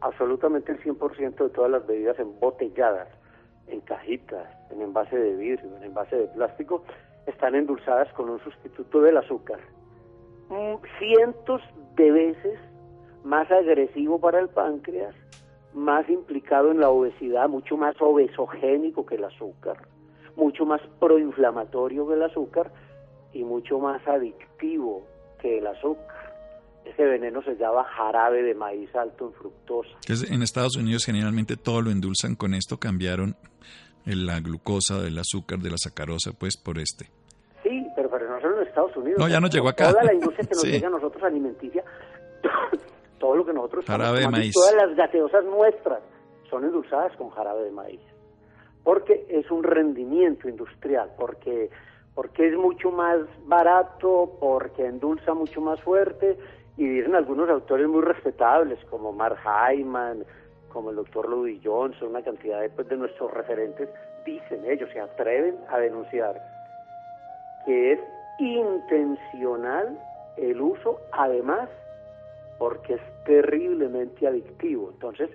[0.00, 3.08] Absolutamente el 100% de todas las bebidas embotelladas,
[3.68, 6.84] en cajitas, en envase de vidrio, en envase de plástico,
[7.26, 9.58] están endulzadas con un sustituto del azúcar.
[10.48, 11.62] Mm, cientos
[11.96, 12.58] de veces
[13.24, 15.14] más agresivo para el páncreas
[15.74, 19.76] más implicado en la obesidad, mucho más obesogénico que el azúcar,
[20.36, 22.70] mucho más proinflamatorio que el azúcar
[23.32, 25.02] y mucho más adictivo
[25.40, 26.23] que el azúcar.
[26.84, 29.90] Ese veneno se llama jarabe de maíz alto en fructosa.
[30.30, 33.36] En Estados Unidos generalmente todo lo endulzan con esto, cambiaron
[34.04, 37.06] la glucosa del azúcar, de la sacarosa, pues por este.
[37.62, 39.18] Sí, pero, pero no solo en Estados Unidos.
[39.18, 39.90] No, ya no llegó acá.
[39.90, 41.82] Toda la industria que nos llega a nosotros alimenticia
[43.18, 44.52] todo lo que nosotros jarabe de maíz.
[44.52, 46.00] todas las gaseosas nuestras
[46.50, 48.00] son endulzadas con jarabe de maíz.
[48.82, 51.70] Porque es un rendimiento industrial, porque
[52.14, 56.38] porque es mucho más barato, porque endulza mucho más fuerte
[56.76, 60.24] y dicen algunos autores muy respetables como Mark Hyman,
[60.72, 63.88] como el doctor Louis Johnson, una cantidad de, pues, de nuestros referentes,
[64.26, 66.40] dicen ellos, se atreven a denunciar
[67.64, 68.00] que es
[68.38, 69.98] intencional
[70.36, 71.68] el uso, además
[72.58, 74.90] porque es terriblemente adictivo.
[74.92, 75.30] Entonces,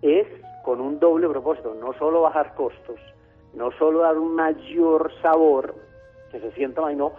[0.00, 0.26] es
[0.64, 3.00] con un doble propósito, no solo bajar costos,
[3.52, 5.74] no solo dar un mayor sabor,
[6.30, 7.12] que se sienta no,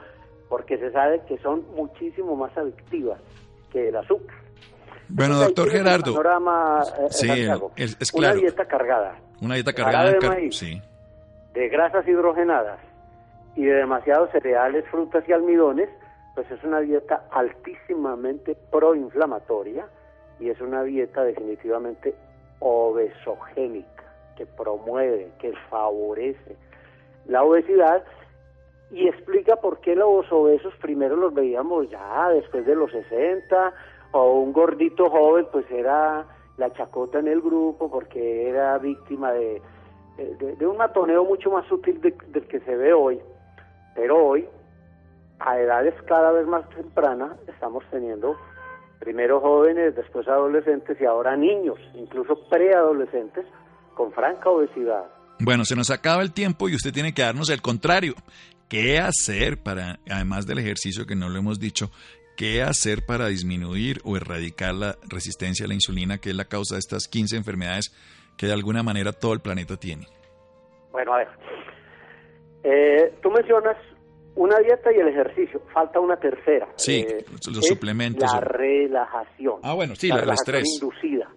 [0.50, 3.20] porque se sabe que son muchísimo más adictivas
[3.76, 4.38] que el azúcar.
[5.10, 6.16] Bueno, doctor Gerardo.
[6.18, 7.30] Eh, sí,
[7.76, 8.36] es, claro.
[8.36, 9.16] Una dieta cargada.
[9.42, 10.82] Una dieta cargada de, maíz, sí.
[11.54, 12.80] de grasas hidrogenadas
[13.56, 15.90] y de demasiados cereales, frutas y almidones,
[16.36, 19.86] pues es una dieta altísimamente proinflamatoria
[20.40, 22.16] y es una dieta definitivamente
[22.60, 24.04] obesogénica,
[24.38, 26.56] que promueve, que favorece
[27.28, 28.04] la obesidad
[28.92, 33.74] y explica por qué los obesos primero los veíamos ya después de los 60
[34.12, 36.26] o un gordito joven pues era
[36.58, 39.62] la chacota en el grupo porque era víctima de,
[40.18, 43.20] de, un matoneo mucho más sutil del que se ve hoy.
[43.96, 44.48] Pero hoy
[45.40, 48.36] a edades cada vez más tempranas estamos teniendo
[49.00, 53.46] primero jóvenes, después adolescentes y ahora niños, incluso preadolescentes,
[53.94, 55.06] con franca obesidad.
[55.40, 58.14] Bueno, se nos acaba el tiempo y usted tiene que darnos el contrario.
[58.70, 61.92] ¿Qué hacer para, además del ejercicio que no lo hemos dicho,
[62.36, 66.76] qué hacer para disminuir o erradicar la resistencia a la insulina, que es la causa
[66.76, 67.96] de estas 15 enfermedades
[68.38, 70.08] que de alguna manera todo el planeta tiene?
[70.92, 71.28] Bueno, a ver,
[72.64, 73.78] eh, tú mencionas
[74.36, 75.62] una dieta y el ejercicio.
[75.74, 76.68] Falta una tercera.
[76.76, 78.30] Sí, eh, los suplementos.
[78.32, 79.60] La relajación.
[79.64, 81.30] Ah, bueno, sí, la, relajación inducida.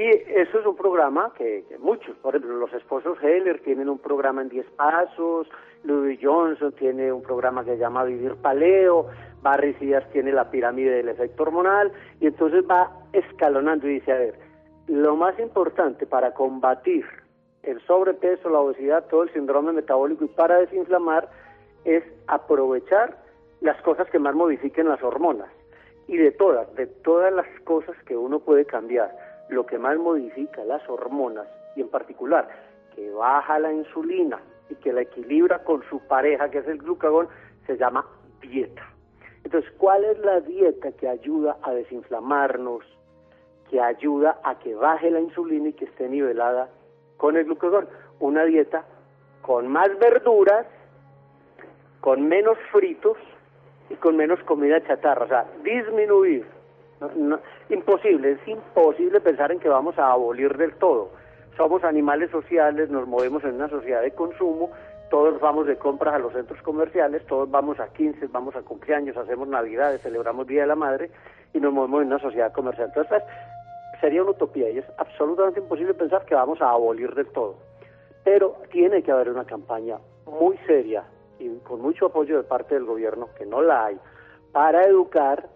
[0.00, 4.40] Y eso es un programa que, muchos, por ejemplo, los esposos Heller tienen un programa
[4.40, 5.46] en 10 pasos,
[5.84, 9.08] Louis Johnson tiene un programa que se llama Vivir Paleo,
[9.42, 14.16] Barry Díaz tiene la pirámide del efecto hormonal, y entonces va escalonando y dice, a
[14.16, 14.38] ver,
[14.86, 17.04] lo más importante para combatir
[17.62, 21.28] el sobrepeso, la obesidad, todo el síndrome metabólico y para desinflamar
[21.84, 23.18] es aprovechar
[23.60, 25.50] las cosas que más modifiquen las hormonas.
[26.08, 30.64] Y de todas, de todas las cosas que uno puede cambiar, lo que más modifica
[30.64, 32.48] las hormonas, y en particular
[32.94, 37.28] que baja la insulina y que la equilibra con su pareja, que es el glucagón,
[37.66, 38.06] se llama
[38.40, 38.82] dieta.
[39.44, 42.84] Entonces, ¿cuál es la dieta que ayuda a desinflamarnos,
[43.68, 46.68] que ayuda a que baje la insulina y que esté nivelada
[47.16, 47.88] con el glucagón?
[48.18, 48.84] Una dieta
[49.42, 50.66] con más verduras,
[52.00, 53.16] con menos fritos
[53.88, 56.59] y con menos comida chatarra, o sea, disminuir.
[57.68, 61.10] Imposible, es imposible pensar en que vamos a abolir del todo.
[61.56, 64.70] Somos animales sociales, nos movemos en una sociedad de consumo,
[65.10, 69.16] todos vamos de compras a los centros comerciales, todos vamos a 15, vamos a cumpleaños,
[69.16, 71.10] hacemos navidades, celebramos Día de la Madre
[71.52, 72.88] y nos movemos en una sociedad comercial.
[72.94, 73.22] Entonces,
[74.00, 77.56] sería una utopía y es absolutamente imposible pensar que vamos a abolir del todo.
[78.24, 81.04] Pero tiene que haber una campaña muy seria
[81.38, 83.98] y con mucho apoyo de parte del gobierno, que no la hay,
[84.52, 85.48] para educar,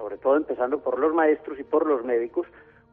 [0.00, 2.46] sobre todo empezando por los maestros y por los médicos,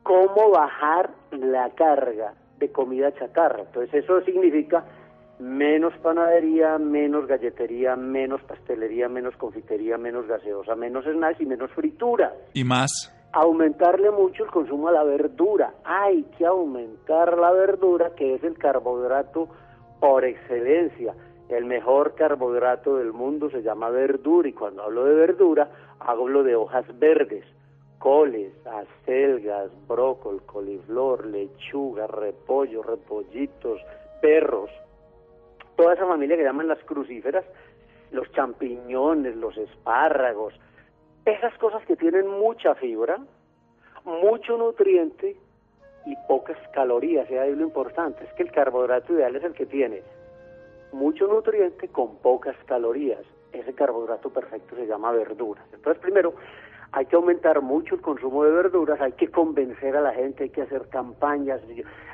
[0.03, 3.61] cómo bajar la carga de comida chatarra.
[3.61, 4.83] Entonces eso significa
[5.39, 12.33] menos panadería, menos galletería, menos pastelería, menos confitería, menos gaseosa, menos snacks y menos fritura.
[12.53, 13.13] ¿Y más?
[13.31, 15.75] Aumentarle mucho el consumo a la verdura.
[15.85, 19.47] Hay que aumentar la verdura, que es el carbohidrato
[20.01, 21.13] por excelencia.
[21.49, 26.55] El mejor carbohidrato del mundo se llama verdura y cuando hablo de verdura hablo de
[26.55, 27.45] hojas verdes,
[27.99, 33.79] coles, acelgas, brócoli, coliflor, lechuga, repollo, repollitos,
[34.21, 34.69] perros,
[35.77, 37.45] toda esa familia que llaman las crucíferas,
[38.11, 40.53] los champiñones, los espárragos,
[41.23, 43.19] esas cosas que tienen mucha fibra,
[44.03, 45.37] mucho nutriente
[46.05, 47.29] y pocas calorías.
[47.29, 50.03] Y ahí lo importante es que el carbohidrato ideal es el que tiene
[50.91, 53.21] mucho nutriente con pocas calorías.
[53.51, 55.65] Ese carbohidrato perfecto se llama verduras.
[55.73, 56.33] Entonces, primero,
[56.91, 60.49] hay que aumentar mucho el consumo de verduras, hay que convencer a la gente, hay
[60.49, 61.61] que hacer campañas,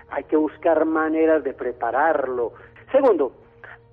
[0.10, 2.54] hay que buscar maneras de prepararlo.
[2.92, 3.34] Segundo,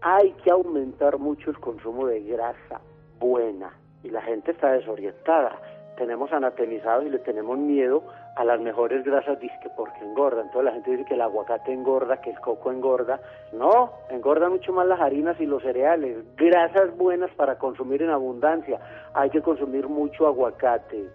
[0.01, 2.81] hay que aumentar mucho el consumo de grasa
[3.19, 5.61] buena y la gente está desorientada.
[5.97, 8.03] Tenemos anatemizado y le tenemos miedo
[8.41, 10.41] a las mejores grasas disque porque engorda.
[10.41, 13.21] Entonces la gente dice que el aguacate engorda, que el coco engorda.
[13.53, 16.25] No, engorda mucho más las harinas y los cereales.
[16.37, 18.81] Grasas buenas para consumir en abundancia.
[19.13, 21.11] Hay que consumir mucho aguacate,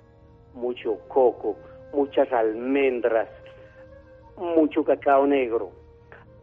[0.53, 1.55] mucho coco,
[1.93, 3.27] muchas almendras,
[4.37, 5.71] mucho cacao negro,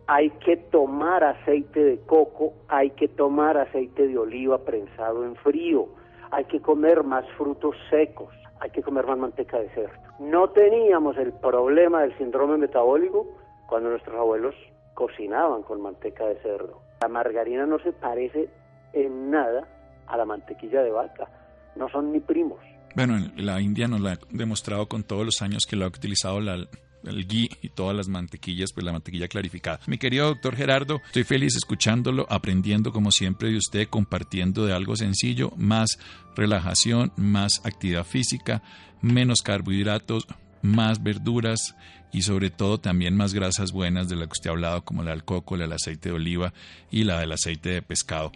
[0.08, 5.86] hay que tomar aceite de coco, hay que tomar aceite de oliva prensado en frío,
[6.32, 10.11] hay que comer más frutos secos, hay que comer más manteca de cerdo.
[10.22, 13.26] No teníamos el problema del síndrome metabólico
[13.66, 14.54] cuando nuestros abuelos
[14.94, 16.80] cocinaban con manteca de cerdo.
[17.00, 18.48] La margarina no se parece
[18.92, 19.66] en nada
[20.06, 21.28] a la mantequilla de vaca,
[21.74, 22.60] no son ni primos.
[22.94, 26.40] Bueno, la India nos la ha demostrado con todos los años que lo ha utilizado
[26.40, 29.80] la, el ghee y todas las mantequillas, pues la mantequilla clarificada.
[29.86, 34.94] Mi querido doctor Gerardo, estoy feliz escuchándolo, aprendiendo como siempre de usted, compartiendo de algo
[34.94, 35.98] sencillo, más
[36.36, 38.62] relajación, más actividad física,
[39.02, 40.26] menos carbohidratos,
[40.62, 41.76] más verduras
[42.12, 45.10] y sobre todo también más grasas buenas de la que usted ha hablado, como la
[45.10, 46.52] del coco, la del aceite de oliva
[46.90, 48.32] y la del aceite de pescado.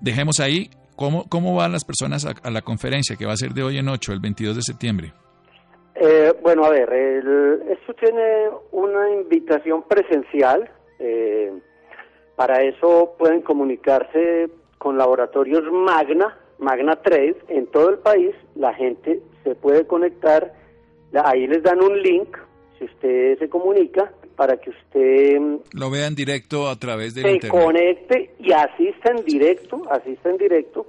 [0.00, 3.52] Dejemos ahí, ¿cómo, cómo van las personas a, a la conferencia que va a ser
[3.52, 5.12] de hoy en 8, el 22 de septiembre?
[5.94, 6.92] Eh, bueno, a ver,
[7.70, 10.68] esto tiene una invitación presencial.
[10.98, 11.52] Eh,
[12.36, 18.34] para eso pueden comunicarse con laboratorios Magna, Magna Trade, en todo el país.
[18.56, 20.52] La gente se puede conectar.
[21.24, 22.36] Ahí les dan un link,
[22.78, 27.22] si usted se comunica, para que usted mm, lo vea en directo a través de
[27.40, 30.86] se conecte y asista en directo, asista en directo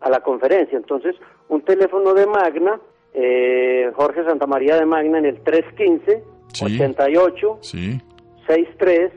[0.00, 0.76] a la conferencia.
[0.76, 1.16] Entonces,
[1.48, 2.78] un teléfono de Magna
[3.14, 6.22] eh, Jorge Santamaría de Magna en el 315
[6.62, 7.58] 88
[8.46, 9.12] 63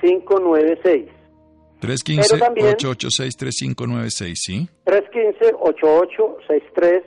[0.00, 1.08] 596.
[1.80, 4.68] 315 8863 596, ¿sí?
[4.84, 7.02] 315 8863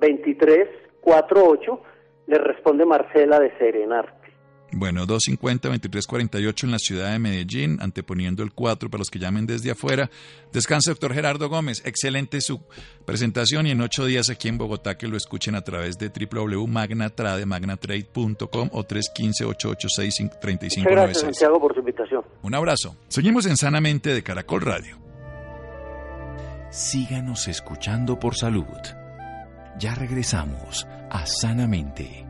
[0.00, 1.82] 2348.
[2.26, 4.19] Le responde Marcela de Serenar.
[4.72, 9.72] Bueno, 250-2348 en la ciudad de Medellín, anteponiendo el 4 para los que llamen desde
[9.72, 10.10] afuera.
[10.52, 11.82] Descanse, doctor Gerardo Gómez.
[11.84, 12.60] Excelente su
[13.04, 17.46] presentación y en ocho días aquí en Bogotá que lo escuchen a través de www.magnatrade,
[17.46, 20.84] magnatrade.com o 315-886-3596.
[20.84, 22.22] Gracias, Santiago, por su invitación.
[22.42, 22.96] Un abrazo.
[23.08, 24.98] Seguimos en Sanamente de Caracol Radio.
[26.70, 28.66] Síganos escuchando por salud.
[29.78, 32.29] Ya regresamos a Sanamente.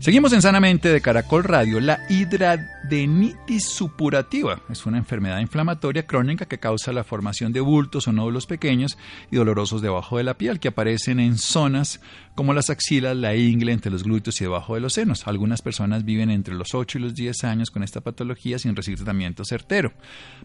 [0.00, 1.78] Seguimos en Sanamente de Caracol Radio.
[1.78, 8.12] La hidradenitis supurativa es una enfermedad inflamatoria crónica que causa la formación de bultos o
[8.12, 8.96] nódulos pequeños
[9.30, 12.00] y dolorosos debajo de la piel que aparecen en zonas
[12.34, 15.26] como las axilas, la ingle, entre los glúteos y debajo de los senos.
[15.26, 19.00] Algunas personas viven entre los 8 y los 10 años con esta patología sin recibir
[19.00, 19.92] tratamiento certero.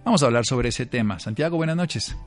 [0.03, 1.21] Vamos a hablar sobre ese tema.
[1.21, 2.17] Santiago, buenas noches.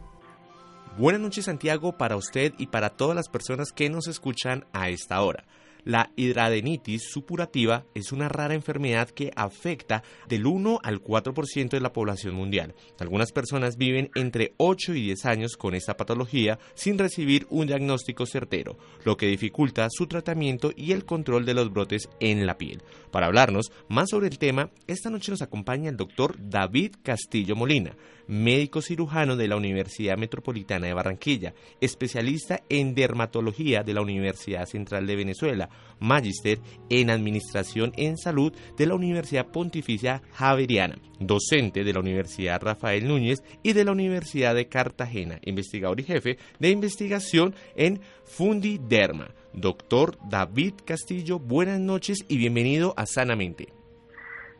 [0.96, 5.20] Buenas noches Santiago para usted y para todas las personas que nos escuchan a esta
[5.20, 5.44] hora.
[5.84, 11.92] La hidradenitis supurativa es una rara enfermedad que afecta del 1 al 4% de la
[11.92, 12.74] población mundial.
[12.98, 18.26] Algunas personas viven entre 8 y 10 años con esta patología sin recibir un diagnóstico
[18.26, 22.82] certero, lo que dificulta su tratamiento y el control de los brotes en la piel.
[23.10, 27.96] Para hablarnos más sobre el tema, esta noche nos acompaña el doctor David Castillo Molina,
[28.28, 35.06] médico cirujano de la Universidad Metropolitana de Barranquilla, especialista en dermatología de la Universidad Central
[35.06, 35.68] de Venezuela,
[35.98, 43.08] Magister en Administración en Salud de la Universidad Pontificia Javeriana, docente de la Universidad Rafael
[43.08, 49.34] Núñez y de la Universidad de Cartagena, investigador y jefe de investigación en Fundiderma.
[49.54, 53.77] Doctor David Castillo, buenas noches y bienvenido a Sanamente.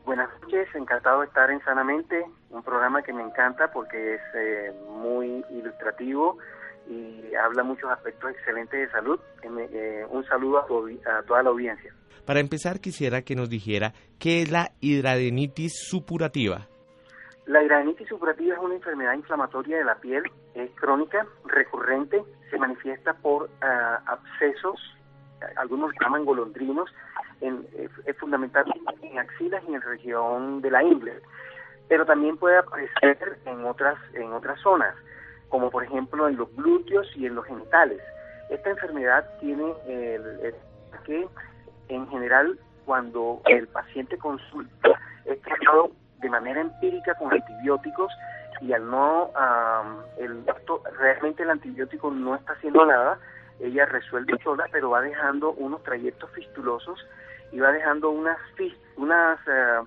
[0.08, 4.72] Buenas noches, encantado de estar en Sanamente, un programa que me encanta porque es eh,
[4.88, 6.38] muy ilustrativo
[6.88, 9.20] y habla muchos aspectos excelentes de salud.
[9.42, 11.92] Eh, eh, un saludo a, toda la audiencia.
[12.24, 16.68] Para empezar, quisiera que nos dijera qué es la hidradenitis supurativa.
[17.44, 20.22] La hidradenitis supurativa es una enfermedad inflamatoria de la piel,
[20.54, 24.80] es crónica, recurrente, se manifiesta por ah, abscesos,
[25.56, 26.88] algunos llaman golondrinos,
[27.40, 27.66] en,
[28.06, 28.64] es, fundamental
[29.02, 31.20] en axilas y en región de la ingle,
[31.88, 34.94] pero también puede aparecer en otras, en otras zonas
[35.48, 38.00] como por ejemplo en los glúteos y en los genitales.
[38.50, 40.54] Esta enfermedad tiene el,
[41.04, 41.26] que
[41.88, 48.12] en general cuando el paciente consulta es tratado de manera empírica con antibióticos
[48.60, 49.30] y al no
[50.18, 50.44] el
[50.98, 53.18] realmente el antibiótico no está haciendo nada
[53.60, 57.06] ella resuelve sola pero va dejando unos trayectos fistulosos
[57.52, 58.38] y va dejando unas
[58.96, 59.80] unas eh,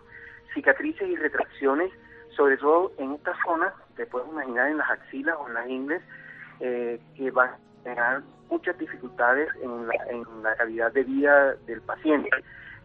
[0.54, 1.92] cicatrices y retracciones
[2.36, 6.02] sobre todo en estas zonas, te puedes imaginar en las axilas o en las ingles,
[6.60, 12.30] eh, que van a tener muchas dificultades en la, calidad de vida del paciente.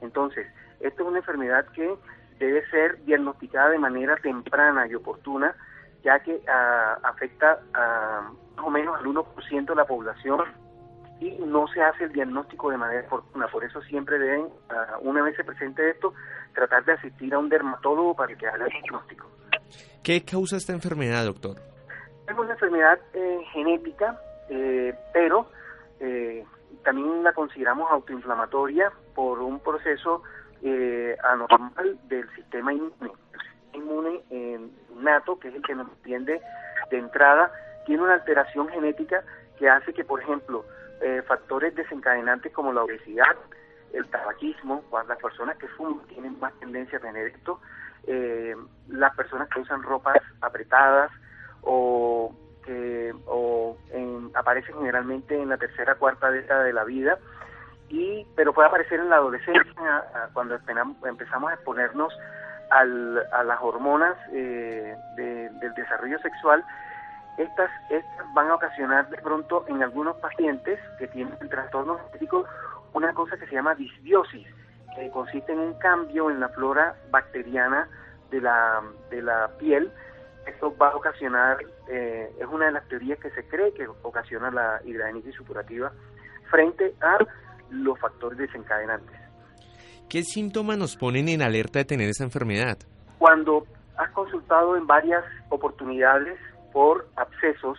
[0.01, 0.47] Entonces,
[0.81, 1.97] esto es una enfermedad que
[2.39, 5.55] debe ser diagnosticada de manera temprana y oportuna,
[6.05, 10.45] ya que ah, afecta a más o menos al 1% de la población
[11.21, 13.49] y no se hace el diagnóstico de manera oportuna.
[13.49, 16.13] Por eso siempre deben, ah, una vez se presente esto,
[16.55, 19.27] tratar de asistir a un dermatólogo para que haga el diagnóstico.
[20.03, 21.57] ¿Qué causa esta enfermedad, doctor?
[22.29, 25.49] Es una enfermedad eh, genética, eh, pero
[26.01, 26.45] eh,
[26.85, 30.23] también la consideramos autoinflamatoria por un proceso
[31.23, 33.13] anormal del sistema inmune.
[33.33, 36.41] El sistema inmune nato, que es el que nos entiende
[36.91, 37.53] de entrada,
[37.85, 39.23] tiene una alteración genética
[39.59, 40.65] que hace que, por ejemplo,
[41.27, 43.37] factores desencadenantes como la obesidad,
[43.93, 47.61] el tabaquismo, las personas que fuman tienen más tendencia a tener esto,
[48.07, 48.55] eh,
[48.89, 51.11] las personas que usan ropas apretadas
[51.63, 52.35] o
[52.65, 53.77] que o
[54.35, 57.19] aparecen generalmente en la tercera cuarta década de la vida
[57.89, 60.57] y pero puede aparecer en la adolescencia cuando
[61.05, 62.13] empezamos a exponernos
[62.71, 66.65] al, a las hormonas eh, del desarrollo sexual
[67.39, 72.47] estas, estas van a ocasionar de pronto en algunos pacientes que tienen trastornos estéticos
[72.93, 74.47] una cosa que se llama disbiosis,
[74.95, 77.89] que consiste en un cambio en la flora bacteriana
[78.31, 79.93] de la, de la piel.
[80.47, 81.59] Esto va a ocasionar,
[81.89, 85.93] eh, es una de las teorías que se cree que ocasiona la hidradenitis supurativa
[86.51, 87.19] frente a
[87.71, 89.17] los factores desencadenantes.
[90.09, 92.79] ¿Qué síntomas nos ponen en alerta de tener esa enfermedad?
[93.19, 93.67] Cuando
[93.97, 96.39] has consultado en varias oportunidades
[96.77, 97.79] por abscesos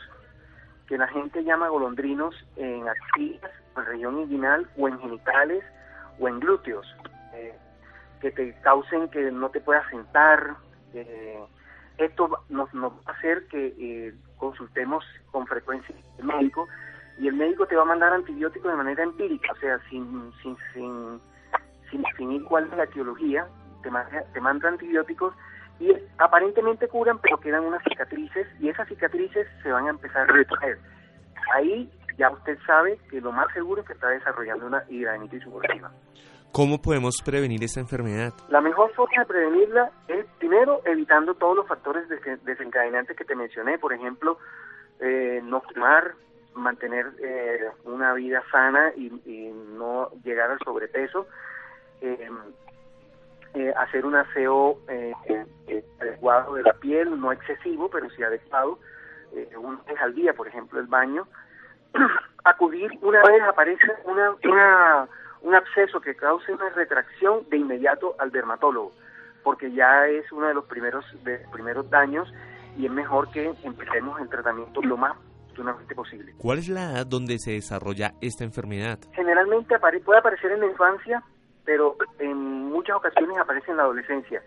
[0.88, 5.64] que la gente llama golondrinos en axilas en región inguinal o en genitales
[6.18, 6.88] o en glúteos,
[7.36, 7.54] eh,
[8.20, 10.56] que te causen que no te puedas sentar.
[12.00, 16.68] esto nos, va a hacer que eh, consultemos con frecuencia al médico
[17.20, 20.58] y el médico te va a mandar antibióticos de manera empírica, o sea, sin, sin,
[20.74, 21.22] sin,
[21.92, 23.48] sin definir cuál es la etiología,
[23.84, 25.36] te manda, te manda antibióticos
[25.80, 30.34] y aparentemente curan, pero quedan unas cicatrices y esas cicatrices se van a empezar a
[30.34, 30.78] retraer.
[31.54, 35.92] Ahí ya usted sabe que lo más seguro es que está desarrollando una hidradenitis supurativa.
[36.52, 38.34] ¿Cómo podemos prevenir esta enfermedad?
[38.50, 42.08] La mejor forma de prevenirla es primero evitando todos los factores
[42.44, 44.40] desencadenantes que te mencioné, por ejemplo,
[45.00, 46.16] eh, no fumar,
[46.56, 49.10] mantener eh, una vida sana y,
[49.78, 51.28] no llegar al sobrepeso,
[52.02, 52.28] eh,
[53.76, 54.80] hacer un aseo
[56.00, 58.80] adecuado de la piel, no excesivo, pero sí adecuado,
[59.58, 61.28] un vez al día, por ejemplo, el baño,
[62.44, 65.08] acudir una vez aparece una, una,
[65.42, 68.94] un absceso que cause una retracción de inmediato al dermatólogo,
[69.44, 72.32] porque ya es uno de los primeros, de primeros daños
[72.78, 75.16] y es mejor que empecemos el tratamiento lo más
[75.58, 76.34] oportunamente posible.
[76.38, 79.00] ¿Cuál es la edad donde se desarrolla esta enfermedad?
[79.14, 81.24] Generalmente puede aparecer en la infancia,
[81.68, 84.42] pero en muchas ocasiones aparece en la adolescencia.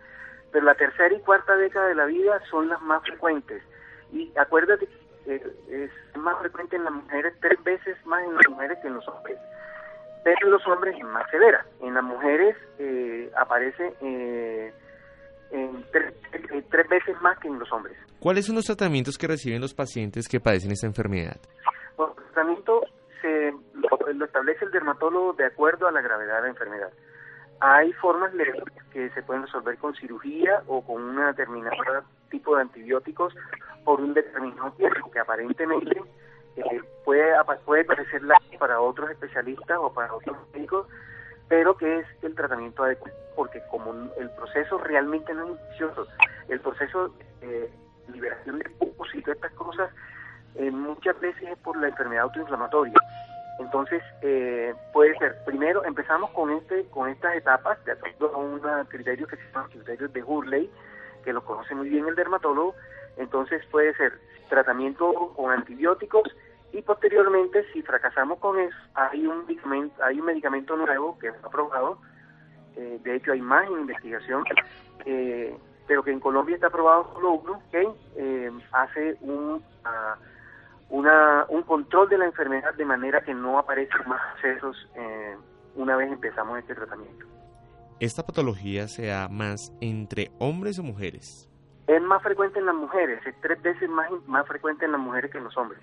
[0.51, 3.63] Pero la tercera y cuarta década de la vida son las más frecuentes.
[4.11, 8.49] Y acuérdate que eh, es más frecuente en las mujeres, tres veces más en las
[8.49, 9.39] mujeres que en los hombres.
[10.25, 11.63] Pero en los hombres es más severa.
[11.83, 14.73] En las mujeres eh, aparece eh,
[15.51, 16.15] en tres,
[16.71, 17.99] tres veces más que en los hombres.
[18.19, 21.37] ¿Cuáles son los tratamientos que reciben los pacientes que padecen esta enfermedad?
[21.99, 22.81] Bueno, el tratamiento
[23.21, 26.91] se lo, establece el dermatólogo de acuerdo a la gravedad de la enfermedad.
[27.61, 32.63] Hay formas leves que se pueden resolver con cirugía o con un determinado tipo de
[32.63, 33.35] antibióticos
[33.85, 36.03] por un determinado tiempo que aparentemente
[36.57, 37.33] eh, puede,
[37.65, 38.23] puede parecer
[38.59, 40.87] para otros especialistas o para otros médicos,
[41.49, 46.07] pero que es el tratamiento adecuado, porque como el proceso realmente no es infeccioso,
[46.49, 47.71] el proceso de
[48.09, 49.91] liberación de pus y todas estas cosas
[50.55, 52.95] eh, muchas veces es por la enfermedad autoinflamatoria.
[53.61, 58.61] Entonces, eh, puede ser, primero empezamos con este con estas etapas, de acuerdo a un
[58.89, 60.71] criterio que se llama criterios de Hurley,
[61.23, 62.75] que lo conoce muy bien el dermatólogo,
[63.19, 66.35] entonces puede ser tratamiento con antibióticos
[66.73, 71.49] y posteriormente, si fracasamos con eso, hay un medicamento, hay un medicamento nuevo que está
[71.49, 71.99] aprobado,
[72.77, 74.43] eh, de hecho hay más en investigación,
[75.05, 75.55] eh,
[75.87, 77.87] pero que en Colombia está aprobado solo uno, que
[78.17, 80.17] eh, hace un, ah,
[80.91, 84.77] una, un control de la enfermedad de manera que no aparezcan más accesos
[85.77, 87.27] una vez empezamos este tratamiento.
[88.01, 91.49] ¿Esta patología se da más entre hombres o mujeres?
[91.87, 95.31] Es más frecuente en las mujeres, es tres veces más, más frecuente en las mujeres
[95.31, 95.81] que en los hombres.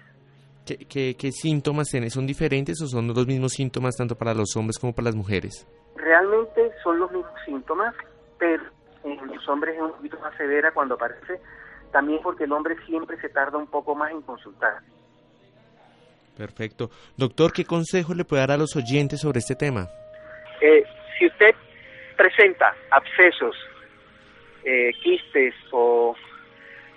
[0.65, 2.09] ¿Qué, qué, síntomas tiene?
[2.09, 5.67] ¿Son diferentes o son los mismos síntomas tanto para los hombres como para las mujeres?
[5.95, 7.95] Realmente son los mismos síntomas,
[8.37, 8.63] pero
[9.03, 11.39] en los hombres es un poquito más severa cuando aparece,
[11.91, 14.81] también porque el hombre siempre se tarda un poco más en consultar.
[16.37, 16.91] Perfecto.
[17.17, 19.87] Doctor, ¿qué consejo le puede dar a los oyentes sobre este tema?
[20.61, 20.83] Eh,
[21.17, 21.55] si usted
[22.15, 23.55] presenta abscesos,
[24.63, 26.15] eh, quistes o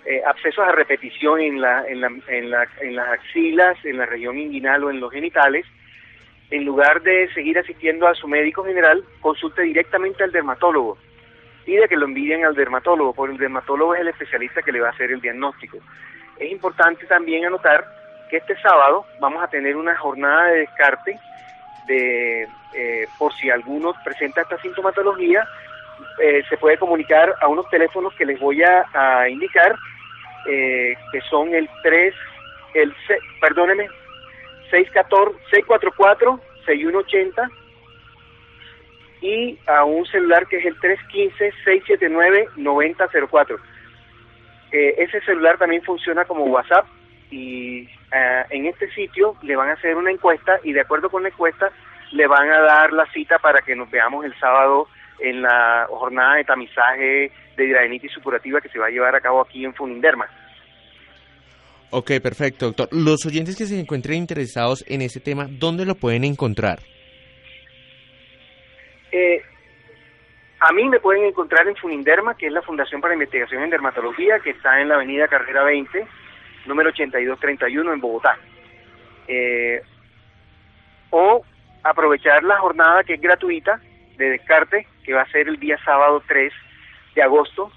[0.05, 4.05] eh, abscesos a repetición en, la, en, la, en, la, en las axilas, en la
[4.05, 5.65] región inguinal o en los genitales,
[6.51, 10.97] en lugar de seguir asistiendo a su médico general, consulte directamente al dermatólogo.
[11.65, 14.89] Pide que lo envíen al dermatólogo, porque el dermatólogo es el especialista que le va
[14.89, 15.77] a hacer el diagnóstico.
[16.37, 18.00] Es importante también anotar
[18.31, 21.19] que este sábado vamos a tener una jornada de descarte
[21.85, 25.47] de eh, por si alguno presenta esta sintomatología,
[26.19, 29.75] eh, se puede comunicar a unos teléfonos que les voy a indicar
[30.47, 32.15] eh, que son el 3,
[32.73, 32.95] el,
[33.39, 33.87] perdóneme,
[34.71, 37.47] 614, 644, 6180
[39.21, 43.59] y a un celular que es el 315-679-9004.
[44.71, 46.87] Eh, ese celular también funciona como WhatsApp
[47.31, 51.23] y eh, en este sitio le van a hacer una encuesta y de acuerdo con
[51.23, 51.71] la encuesta
[52.11, 54.87] le van a dar la cita para que nos veamos el sábado
[55.19, 59.41] en la jornada de tamizaje de hidradenitis supurativa que se va a llevar a cabo
[59.41, 60.27] aquí en Funinderma.
[61.91, 62.89] Ok, perfecto, doctor.
[62.91, 66.79] Los oyentes que se encuentren interesados en este tema, ¿dónde lo pueden encontrar?
[69.11, 69.41] Eh,
[70.61, 74.39] a mí me pueden encontrar en Funinderma, que es la Fundación para Investigación en Dermatología,
[74.39, 76.07] que está en la avenida Carrera 20,
[76.65, 78.37] número 8231 en Bogotá.
[79.27, 79.81] Eh,
[81.09, 81.43] o
[81.83, 83.79] aprovechar la jornada que es gratuita
[84.17, 86.51] de descarte, que va a ser el día sábado 3
[87.15, 87.71] de agosto,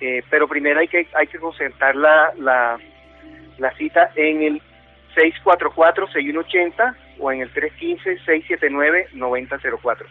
[0.00, 2.78] eh, pero primero hay que hay que concertar la, la,
[3.58, 4.62] la cita en el
[5.14, 10.06] 644-6180 o en el 315-679-9004.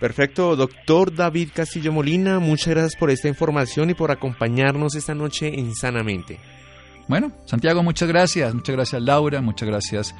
[0.00, 5.46] Perfecto, doctor David Castillo Molina, muchas gracias por esta información y por acompañarnos esta noche
[5.46, 6.40] en Sanamente.
[7.12, 10.14] Bueno, Santiago, muchas gracias, muchas gracias Laura, muchas gracias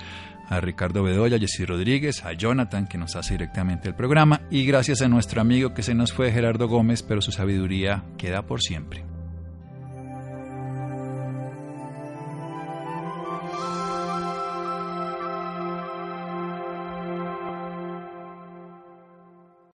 [0.51, 4.67] a Ricardo Bedoya, a Jessy Rodríguez, a Jonathan que nos hace directamente el programa y
[4.67, 8.61] gracias a nuestro amigo que se nos fue Gerardo Gómez, pero su sabiduría queda por
[8.61, 9.12] siempre.